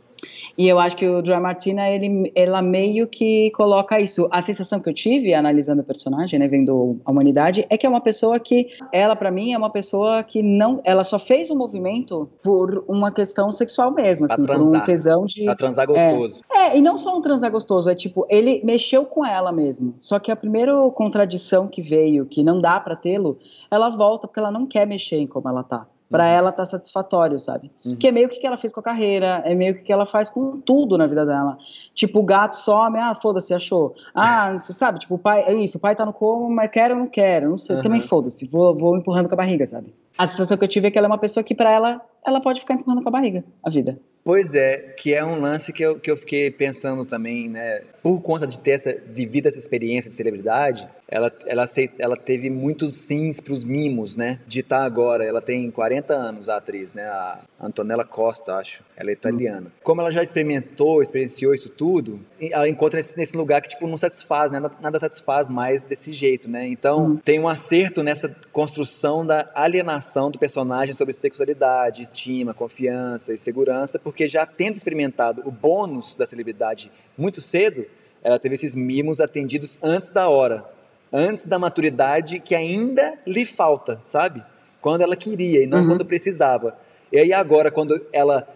E 0.55 0.67
eu 0.67 0.77
acho 0.77 0.95
que 0.95 1.07
o 1.07 1.19
Dry 1.21 1.39
Martina, 1.39 1.89
ele, 1.89 2.31
ela 2.35 2.61
meio 2.61 3.07
que 3.07 3.49
coloca 3.51 3.99
isso. 3.99 4.27
A 4.29 4.39
sensação 4.41 4.79
que 4.79 4.87
eu 4.87 4.93
tive 4.93 5.33
analisando 5.33 5.81
o 5.81 5.85
personagem, 5.85 6.37
né, 6.37 6.47
vendo 6.47 6.99
a 7.03 7.11
humanidade, 7.11 7.65
é 7.69 7.77
que 7.77 7.87
é 7.87 7.89
uma 7.89 8.01
pessoa 8.01 8.39
que, 8.39 8.67
ela 8.91 9.15
para 9.15 9.31
mim 9.31 9.53
é 9.53 9.57
uma 9.57 9.71
pessoa 9.71 10.21
que 10.21 10.43
não, 10.43 10.79
ela 10.83 11.03
só 11.03 11.17
fez 11.17 11.49
o 11.49 11.55
um 11.55 11.57
movimento 11.57 12.29
por 12.43 12.83
uma 12.87 13.11
questão 13.11 13.51
sexual 13.51 13.91
mesmo, 13.91 14.27
assim, 14.29 14.45
por 14.45 14.61
um 14.61 14.79
tesão 14.81 15.25
de 15.25 15.45
pra 15.45 15.55
transar 15.55 15.87
gostoso. 15.87 16.41
É, 16.51 16.57
é, 16.57 16.77
e 16.77 16.81
não 16.81 16.97
só 16.99 17.17
um 17.17 17.21
transar 17.21 17.49
gostoso, 17.49 17.89
é 17.89 17.95
tipo, 17.95 18.27
ele 18.29 18.61
mexeu 18.63 19.05
com 19.05 19.25
ela 19.25 19.51
mesmo. 19.51 19.95
Só 19.99 20.19
que 20.19 20.31
a 20.31 20.35
primeira 20.35 20.73
contradição 20.91 21.67
que 21.67 21.81
veio, 21.81 22.27
que 22.27 22.43
não 22.43 22.61
dá 22.61 22.79
para 22.79 22.95
tê-lo, 22.95 23.39
ela 23.71 23.89
volta 23.89 24.27
porque 24.27 24.39
ela 24.39 24.51
não 24.51 24.67
quer 24.67 24.85
mexer 24.85 25.17
em 25.17 25.25
como 25.25 25.49
ela 25.49 25.63
tá 25.63 25.87
para 26.09 26.23
uhum. 26.23 26.29
ela 26.29 26.51
tá 26.51 26.65
satisfatório, 26.65 27.39
sabe? 27.39 27.71
Uhum. 27.85 27.95
Que 27.95 28.07
é 28.07 28.11
meio 28.11 28.27
que 28.27 28.39
que 28.39 28.47
ela 28.47 28.57
fez 28.57 28.73
com 28.73 28.79
a 28.79 28.83
carreira, 28.83 29.41
é 29.45 29.53
meio 29.53 29.75
que 29.75 29.83
que 29.83 29.93
ela 29.93 30.05
faz 30.05 30.29
com 30.29 30.59
tudo 30.59 30.97
na 30.97 31.07
vida 31.07 31.25
dela. 31.25 31.57
Tipo, 31.93 32.19
o 32.19 32.23
gato 32.23 32.55
some, 32.55 32.97
ah, 32.97 33.13
foda-se, 33.15 33.53
achou. 33.53 33.95
Ah, 34.13 34.57
você 34.59 34.73
sabe, 34.73 34.99
tipo, 34.99 35.15
o 35.15 35.19
pai, 35.19 35.43
é 35.45 35.53
isso, 35.53 35.77
o 35.77 35.81
pai 35.81 35.95
tá 35.95 36.05
no 36.05 36.13
coma, 36.13 36.49
mas 36.49 36.71
quero 36.71 36.95
ou 36.95 36.99
não 37.01 37.07
quero, 37.07 37.49
não 37.49 37.57
sei, 37.57 37.75
uhum. 37.75 37.81
também 37.81 38.01
foda-se, 38.01 38.47
vou, 38.47 38.75
vou 38.75 38.97
empurrando 38.97 39.27
com 39.27 39.35
a 39.35 39.37
barriga, 39.37 39.65
sabe? 39.65 39.93
A 40.17 40.27
sensação 40.27 40.57
que 40.57 40.63
eu 40.65 40.67
tive 40.67 40.87
é 40.87 40.91
que 40.91 40.97
ela 40.97 41.07
é 41.07 41.11
uma 41.11 41.17
pessoa 41.17 41.43
que 41.43 41.55
para 41.55 41.71
ela, 41.71 42.01
ela 42.25 42.41
pode 42.41 42.59
ficar 42.59 42.73
empurrando 42.73 43.01
com 43.01 43.07
a 43.07 43.11
barriga, 43.11 43.43
a 43.63 43.69
vida. 43.69 43.97
Pois 44.23 44.53
é, 44.53 44.77
que 44.97 45.13
é 45.13 45.23
um 45.23 45.39
lance 45.39 45.71
que 45.71 45.81
eu, 45.81 45.97
que 45.97 46.11
eu 46.11 46.17
fiquei 46.17 46.51
pensando 46.51 47.05
também, 47.05 47.47
né? 47.47 47.81
Por 48.03 48.21
conta 48.21 48.45
de 48.45 48.59
ter 48.59 48.71
essa, 48.71 48.93
vivido 49.07 49.47
essa 49.47 49.57
experiência 49.57 50.09
de 50.09 50.15
celebridade, 50.15 50.89
ela, 51.09 51.31
ela, 51.45 51.65
ela 51.97 52.15
teve 52.15 52.49
muitos 52.49 52.93
sims 52.93 53.39
para 53.39 53.53
os 53.53 53.63
mimos, 53.63 54.15
né? 54.15 54.39
De 54.47 54.59
estar 54.59 54.79
tá 54.79 54.85
agora. 54.85 55.23
Ela 55.23 55.41
tem 55.41 55.69
40 55.71 56.13
anos, 56.13 56.47
a 56.47 56.57
atriz, 56.57 56.93
né? 56.93 57.03
A 57.03 57.39
Antonella 57.59 58.05
Costa, 58.05 58.55
acho. 58.55 58.83
Ela 58.95 59.09
é 59.09 59.13
italiana. 59.13 59.67
Hum. 59.67 59.79
Como 59.83 60.01
ela 60.01 60.11
já 60.11 60.21
experimentou, 60.21 61.01
experienciou 61.01 61.53
isso 61.53 61.69
tudo, 61.69 62.19
ela 62.39 62.69
encontra 62.69 62.97
nesse, 62.97 63.17
nesse 63.17 63.35
lugar 63.35 63.61
que, 63.61 63.69
tipo, 63.69 63.87
não 63.87 63.97
satisfaz, 63.97 64.51
né? 64.51 64.59
Nada, 64.59 64.75
nada 64.79 64.99
satisfaz 64.99 65.49
mais 65.49 65.85
desse 65.85 66.13
jeito, 66.13 66.49
né? 66.49 66.67
Então, 66.67 67.13
hum. 67.13 67.17
tem 67.17 67.39
um 67.39 67.47
acerto 67.47 68.03
nessa 68.03 68.35
construção 68.51 69.25
da 69.25 69.49
alienação 69.55 70.29
do 70.29 70.37
personagem 70.37 70.93
sobre 70.93 71.13
sexualidade, 71.13 72.03
estima, 72.03 72.53
confiança 72.53 73.33
e 73.33 73.37
segurança, 73.37 73.97
porque 73.97 74.27
já 74.27 74.45
tendo 74.45 74.75
experimentado 74.75 75.41
o 75.45 75.51
bônus 75.51 76.15
da 76.15 76.25
celebridade 76.25 76.91
muito 77.17 77.41
cedo, 77.41 77.85
ela 78.23 78.37
teve 78.37 78.55
esses 78.55 78.75
mimos 78.75 79.19
atendidos 79.19 79.79
antes 79.81 80.09
da 80.09 80.27
hora, 80.27 80.65
antes 81.11 81.45
da 81.45 81.57
maturidade 81.57 82.39
que 82.39 82.55
ainda 82.55 83.17
lhe 83.25 83.45
falta, 83.45 83.99
sabe? 84.03 84.43
Quando 84.81 85.01
ela 85.01 85.15
queria 85.15 85.63
e 85.63 85.67
não 85.67 85.79
uhum. 85.79 85.87
quando 85.89 86.05
precisava. 86.05 86.77
E 87.11 87.17
aí 87.17 87.33
agora, 87.33 87.71
quando 87.71 88.05
ela 88.13 88.47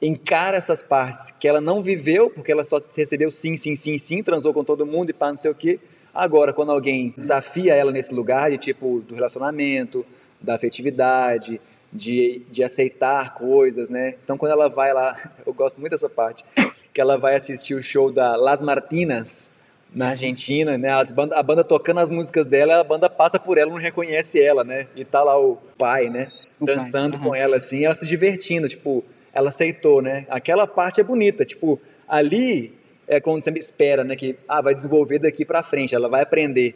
encara 0.00 0.56
essas 0.56 0.82
partes 0.82 1.30
que 1.30 1.46
ela 1.46 1.60
não 1.60 1.82
viveu, 1.82 2.28
porque 2.28 2.50
ela 2.50 2.64
só 2.64 2.80
recebeu 2.94 3.30
sim, 3.30 3.56
sim, 3.56 3.76
sim, 3.76 3.96
sim, 3.96 4.22
transou 4.22 4.52
com 4.52 4.64
todo 4.64 4.84
mundo 4.84 5.10
e 5.10 5.12
pá, 5.12 5.28
não 5.28 5.36
sei 5.36 5.50
o 5.50 5.54
quê. 5.54 5.78
Agora, 6.12 6.52
quando 6.52 6.72
alguém 6.72 7.14
desafia 7.16 7.74
ela 7.74 7.92
nesse 7.92 8.12
lugar 8.12 8.50
de 8.50 8.58
tipo 8.58 9.00
do 9.00 9.14
relacionamento, 9.14 10.04
da 10.40 10.56
afetividade, 10.56 11.60
de, 11.92 12.42
de 12.50 12.64
aceitar 12.64 13.34
coisas, 13.34 13.88
né? 13.88 14.16
Então, 14.24 14.36
quando 14.36 14.52
ela 14.52 14.68
vai 14.68 14.92
lá, 14.92 15.16
eu 15.46 15.54
gosto 15.54 15.80
muito 15.80 15.92
dessa 15.92 16.08
parte, 16.08 16.44
que 16.92 17.00
ela 17.00 17.16
vai 17.16 17.36
assistir 17.36 17.74
o 17.74 17.82
show 17.82 18.10
da 18.10 18.36
Las 18.36 18.60
Martinas, 18.60 19.50
na 19.94 20.10
Argentina, 20.10 20.78
né? 20.78 20.90
As 20.90 21.12
banda, 21.12 21.36
a 21.36 21.42
banda 21.42 21.62
tocando 21.62 22.00
as 22.00 22.10
músicas 22.10 22.46
dela, 22.46 22.80
a 22.80 22.84
banda 22.84 23.08
passa 23.10 23.38
por 23.38 23.58
ela, 23.58 23.70
não 23.70 23.78
reconhece 23.78 24.40
ela, 24.40 24.64
né? 24.64 24.86
E 24.96 25.04
tá 25.04 25.22
lá 25.22 25.38
o 25.38 25.56
pai, 25.76 26.08
né? 26.08 26.30
O 26.60 26.64
Dançando 26.66 27.18
pai, 27.18 27.28
com 27.28 27.34
ela, 27.34 27.56
assim, 27.56 27.84
ela 27.84 27.94
se 27.94 28.06
divertindo, 28.06 28.68
tipo, 28.68 29.04
ela 29.32 29.48
aceitou, 29.48 30.00
né? 30.00 30.26
Aquela 30.28 30.66
parte 30.66 31.00
é 31.00 31.04
bonita, 31.04 31.44
tipo, 31.44 31.80
ali 32.08 32.74
é 33.06 33.20
quando 33.20 33.42
você 33.42 33.50
espera, 33.50 34.04
né? 34.04 34.16
Que, 34.16 34.36
ah, 34.48 34.60
vai 34.60 34.74
desenvolver 34.74 35.18
daqui 35.18 35.44
para 35.44 35.62
frente, 35.62 35.94
ela 35.94 36.08
vai 36.08 36.22
aprender. 36.22 36.74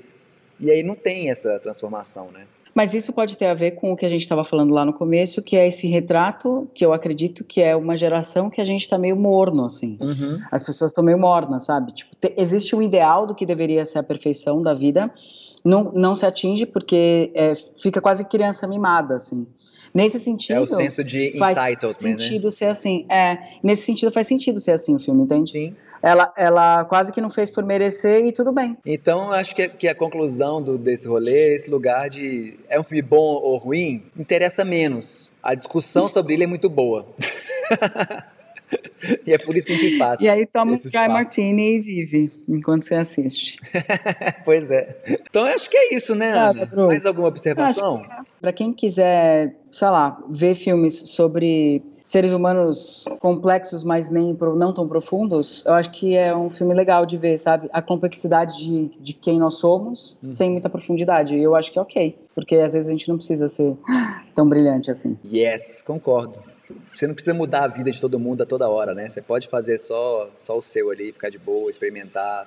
E 0.58 0.70
aí 0.70 0.82
não 0.82 0.94
tem 0.94 1.30
essa 1.30 1.58
transformação, 1.58 2.30
né? 2.30 2.46
Mas 2.76 2.92
isso 2.92 3.10
pode 3.10 3.38
ter 3.38 3.46
a 3.46 3.54
ver 3.54 3.70
com 3.70 3.90
o 3.90 3.96
que 3.96 4.04
a 4.04 4.08
gente 4.08 4.20
estava 4.20 4.44
falando 4.44 4.74
lá 4.74 4.84
no 4.84 4.92
começo, 4.92 5.42
que 5.42 5.56
é 5.56 5.66
esse 5.66 5.86
retrato 5.86 6.68
que 6.74 6.84
eu 6.84 6.92
acredito 6.92 7.42
que 7.42 7.62
é 7.62 7.74
uma 7.74 7.96
geração 7.96 8.50
que 8.50 8.60
a 8.60 8.64
gente 8.64 8.82
está 8.82 8.98
meio 8.98 9.16
morno, 9.16 9.64
assim. 9.64 9.96
Uhum. 9.98 10.38
As 10.52 10.62
pessoas 10.62 10.90
estão 10.90 11.02
meio 11.02 11.18
mornas, 11.18 11.64
sabe? 11.64 11.94
Tipo, 11.94 12.14
te, 12.14 12.34
existe 12.36 12.76
um 12.76 12.82
ideal 12.82 13.26
do 13.26 13.34
que 13.34 13.46
deveria 13.46 13.86
ser 13.86 13.98
a 13.98 14.02
perfeição 14.02 14.60
da 14.60 14.74
vida, 14.74 15.10
não, 15.64 15.84
não 15.84 16.14
se 16.14 16.26
atinge 16.26 16.66
porque 16.66 17.32
é, 17.34 17.54
fica 17.78 17.98
quase 17.98 18.26
criança 18.26 18.66
mimada, 18.66 19.16
assim. 19.16 19.46
Nesse 19.96 20.20
sentido. 20.20 20.56
É 20.56 20.60
o 20.60 20.66
senso 20.66 21.02
de 21.02 21.28
entitlement, 21.28 21.54
faz 21.54 21.78
né? 21.80 21.94
sentido 21.94 22.44
né? 22.44 22.50
ser 22.50 22.66
assim. 22.66 23.06
É, 23.08 23.38
nesse 23.62 23.82
sentido 23.82 24.12
faz 24.12 24.26
sentido 24.26 24.60
ser 24.60 24.72
assim 24.72 24.94
o 24.94 24.98
filme, 24.98 25.22
entende? 25.22 25.52
Sim. 25.52 25.76
Ela, 26.02 26.30
ela 26.36 26.84
quase 26.84 27.10
que 27.10 27.20
não 27.20 27.30
fez 27.30 27.48
por 27.48 27.64
merecer 27.64 28.26
e 28.26 28.30
tudo 28.30 28.52
bem. 28.52 28.76
Então, 28.84 29.32
acho 29.32 29.56
que, 29.56 29.66
que 29.68 29.88
a 29.88 29.94
conclusão 29.94 30.62
do, 30.62 30.76
desse 30.76 31.08
rolê, 31.08 31.54
esse 31.54 31.70
lugar 31.70 32.10
de 32.10 32.58
é 32.68 32.78
um 32.78 32.82
filme 32.82 33.00
bom 33.00 33.36
ou 33.36 33.56
ruim, 33.56 34.02
interessa 34.14 34.66
menos. 34.66 35.30
A 35.42 35.54
discussão 35.54 36.10
sobre 36.10 36.34
ele 36.34 36.44
é 36.44 36.46
muito 36.46 36.68
boa. 36.68 37.06
e 39.26 39.32
é 39.32 39.38
por 39.38 39.56
isso 39.56 39.66
que 39.66 39.72
a 39.72 39.78
gente 39.78 39.98
faz. 39.98 40.20
E 40.20 40.28
aí 40.28 40.46
toma 40.46 40.72
um 40.72 40.74
Sky 40.74 41.08
Martini 41.08 41.76
e 41.76 41.80
vive 41.80 42.32
enquanto 42.48 42.84
você 42.84 42.96
assiste. 42.96 43.58
pois 44.44 44.70
é. 44.70 44.96
Então 45.28 45.44
acho 45.44 45.70
que 45.70 45.76
é 45.76 45.94
isso, 45.94 46.14
né, 46.14 46.32
Ana? 46.32 46.70
Mais 46.86 47.06
alguma 47.06 47.28
observação? 47.28 48.04
É. 48.04 48.18
Para 48.40 48.52
quem 48.52 48.72
quiser, 48.72 49.54
sei 49.76 49.88
lá, 49.88 50.18
ver 50.30 50.54
filmes 50.54 51.10
sobre 51.10 51.82
seres 52.02 52.32
humanos 52.32 53.04
complexos, 53.20 53.84
mas 53.84 54.08
nem 54.08 54.34
não 54.56 54.72
tão 54.72 54.88
profundos, 54.88 55.62
eu 55.66 55.74
acho 55.74 55.90
que 55.90 56.16
é 56.16 56.34
um 56.34 56.48
filme 56.48 56.72
legal 56.72 57.04
de 57.04 57.18
ver, 57.18 57.36
sabe? 57.36 57.68
A 57.70 57.82
complexidade 57.82 58.56
de, 58.56 58.88
de 58.98 59.12
quem 59.12 59.38
nós 59.38 59.58
somos, 59.58 60.16
uhum. 60.22 60.32
sem 60.32 60.50
muita 60.50 60.70
profundidade. 60.70 61.36
E 61.36 61.42
eu 61.42 61.54
acho 61.54 61.70
que 61.70 61.78
é 61.78 61.82
ok, 61.82 62.18
porque 62.34 62.54
às 62.54 62.72
vezes 62.72 62.88
a 62.88 62.92
gente 62.92 63.06
não 63.06 63.18
precisa 63.18 63.50
ser 63.50 63.76
tão 64.34 64.48
brilhante 64.48 64.90
assim. 64.90 65.18
Yes, 65.30 65.82
concordo. 65.82 66.42
Você 66.90 67.06
não 67.06 67.12
precisa 67.12 67.34
mudar 67.34 67.64
a 67.64 67.68
vida 67.68 67.90
de 67.90 68.00
todo 68.00 68.18
mundo 68.18 68.44
a 68.44 68.46
toda 68.46 68.70
hora, 68.70 68.94
né? 68.94 69.10
Você 69.10 69.20
pode 69.20 69.46
fazer 69.46 69.76
só, 69.76 70.30
só 70.38 70.56
o 70.56 70.62
seu 70.62 70.90
ali, 70.90 71.12
ficar 71.12 71.28
de 71.28 71.38
boa, 71.38 71.68
experimentar. 71.68 72.46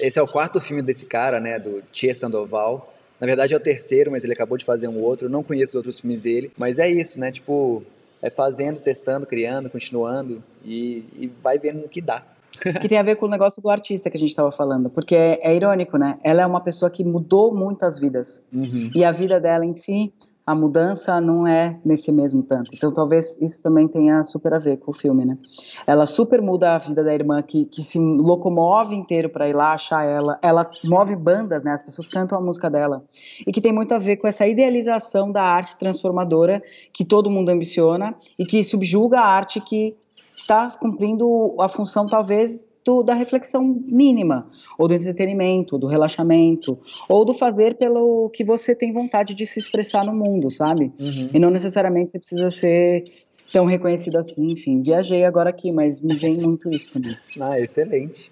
Esse 0.00 0.18
é 0.18 0.22
o 0.22 0.26
quarto 0.26 0.62
filme 0.62 0.80
desse 0.80 1.04
cara, 1.04 1.38
né? 1.38 1.58
Do 1.58 1.82
Tia 1.92 2.14
Sandoval. 2.14 2.93
Na 3.24 3.26
verdade 3.26 3.54
é 3.54 3.56
o 3.56 3.60
terceiro, 3.60 4.10
mas 4.10 4.22
ele 4.22 4.34
acabou 4.34 4.58
de 4.58 4.66
fazer 4.66 4.86
um 4.86 5.00
outro. 5.00 5.28
Eu 5.28 5.30
não 5.30 5.42
conheço 5.42 5.70
os 5.70 5.74
outros 5.76 5.98
filmes 5.98 6.20
dele. 6.20 6.52
Mas 6.58 6.78
é 6.78 6.90
isso, 6.90 7.18
né? 7.18 7.32
Tipo, 7.32 7.82
é 8.20 8.28
fazendo, 8.28 8.80
testando, 8.80 9.24
criando, 9.24 9.70
continuando 9.70 10.44
e, 10.62 11.06
e 11.16 11.32
vai 11.42 11.58
vendo 11.58 11.86
o 11.86 11.88
que 11.88 12.02
dá. 12.02 12.22
que 12.82 12.86
tem 12.86 12.98
a 12.98 13.02
ver 13.02 13.16
com 13.16 13.24
o 13.24 13.28
negócio 13.30 13.62
do 13.62 13.70
artista 13.70 14.10
que 14.10 14.18
a 14.18 14.20
gente 14.20 14.28
estava 14.28 14.52
falando, 14.52 14.90
porque 14.90 15.16
é, 15.16 15.40
é, 15.42 15.56
irônico, 15.56 15.96
né? 15.96 16.18
Ela 16.22 16.42
é 16.42 16.46
uma 16.46 16.60
pessoa 16.60 16.90
que 16.90 17.02
mudou 17.02 17.54
muitas 17.54 17.98
vidas 17.98 18.44
uhum. 18.52 18.90
e 18.94 19.02
a 19.02 19.10
vida 19.10 19.40
dela 19.40 19.64
em 19.64 19.72
si 19.72 20.12
a 20.46 20.54
mudança 20.54 21.20
não 21.20 21.46
é 21.46 21.78
nesse 21.84 22.12
mesmo 22.12 22.42
tanto. 22.42 22.70
Então, 22.74 22.92
talvez 22.92 23.38
isso 23.40 23.62
também 23.62 23.88
tenha 23.88 24.22
super 24.22 24.52
a 24.52 24.58
ver 24.58 24.76
com 24.76 24.90
o 24.90 24.94
filme, 24.94 25.24
né? 25.24 25.38
Ela 25.86 26.04
super 26.04 26.42
muda 26.42 26.74
a 26.74 26.78
vida 26.78 27.02
da 27.02 27.14
irmã, 27.14 27.40
que, 27.40 27.64
que 27.64 27.82
se 27.82 27.98
locomove 27.98 28.94
inteiro 28.94 29.30
para 29.30 29.48
ir 29.48 29.54
lá 29.54 29.72
achar 29.72 30.04
ela. 30.04 30.38
Ela 30.42 30.70
move 30.84 31.16
bandas, 31.16 31.64
né? 31.64 31.72
As 31.72 31.82
pessoas 31.82 32.08
cantam 32.08 32.36
a 32.36 32.40
música 32.40 32.68
dela. 32.68 33.04
E 33.46 33.50
que 33.50 33.60
tem 33.60 33.72
muito 33.72 33.94
a 33.94 33.98
ver 33.98 34.16
com 34.16 34.26
essa 34.26 34.46
idealização 34.46 35.32
da 35.32 35.42
arte 35.42 35.78
transformadora 35.78 36.62
que 36.92 37.04
todo 37.04 37.30
mundo 37.30 37.48
ambiciona 37.48 38.14
e 38.38 38.44
que 38.44 38.62
subjuga 38.62 39.20
a 39.20 39.26
arte 39.26 39.60
que 39.60 39.96
está 40.36 40.68
cumprindo 40.78 41.54
a 41.58 41.68
função, 41.68 42.06
talvez, 42.06 42.68
do, 42.84 43.02
da 43.02 43.14
reflexão 43.14 43.64
mínima, 43.86 44.48
ou 44.78 44.86
do 44.86 44.94
entretenimento, 44.94 45.78
do 45.78 45.86
relaxamento, 45.86 46.78
ou 47.08 47.24
do 47.24 47.32
fazer 47.32 47.74
pelo 47.76 48.28
que 48.30 48.44
você 48.44 48.74
tem 48.74 48.92
vontade 48.92 49.34
de 49.34 49.46
se 49.46 49.58
expressar 49.58 50.04
no 50.04 50.14
mundo, 50.14 50.50
sabe? 50.50 50.92
Uhum. 51.00 51.28
E 51.32 51.38
não 51.38 51.50
necessariamente 51.50 52.12
você 52.12 52.18
precisa 52.18 52.50
ser 52.50 53.04
tão 53.52 53.64
reconhecido 53.64 54.16
assim, 54.16 54.46
enfim. 54.52 54.82
Viajei 54.82 55.24
agora 55.24 55.50
aqui, 55.50 55.72
mas 55.72 56.00
me 56.00 56.14
vem 56.14 56.36
muito 56.36 56.68
isso 56.70 56.92
também. 56.92 57.16
Ah, 57.40 57.58
excelente. 57.58 58.30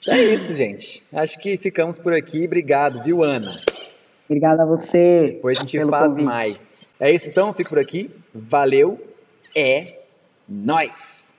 Então 0.00 0.14
é 0.14 0.24
isso, 0.24 0.54
gente. 0.54 1.02
Acho 1.12 1.38
que 1.38 1.56
ficamos 1.56 1.98
por 1.98 2.12
aqui. 2.12 2.44
Obrigado, 2.44 3.02
viu, 3.02 3.22
Ana? 3.22 3.60
Obrigada 4.28 4.62
a 4.62 4.66
você. 4.66 5.32
Depois 5.32 5.58
a 5.58 5.60
gente 5.62 5.84
faz 5.86 6.12
convite. 6.12 6.24
mais. 6.24 6.88
É 7.00 7.10
isso 7.10 7.28
então, 7.28 7.52
fico 7.52 7.70
por 7.70 7.78
aqui. 7.78 8.10
Valeu. 8.34 9.00
É 9.56 10.00
nós. 10.48 11.37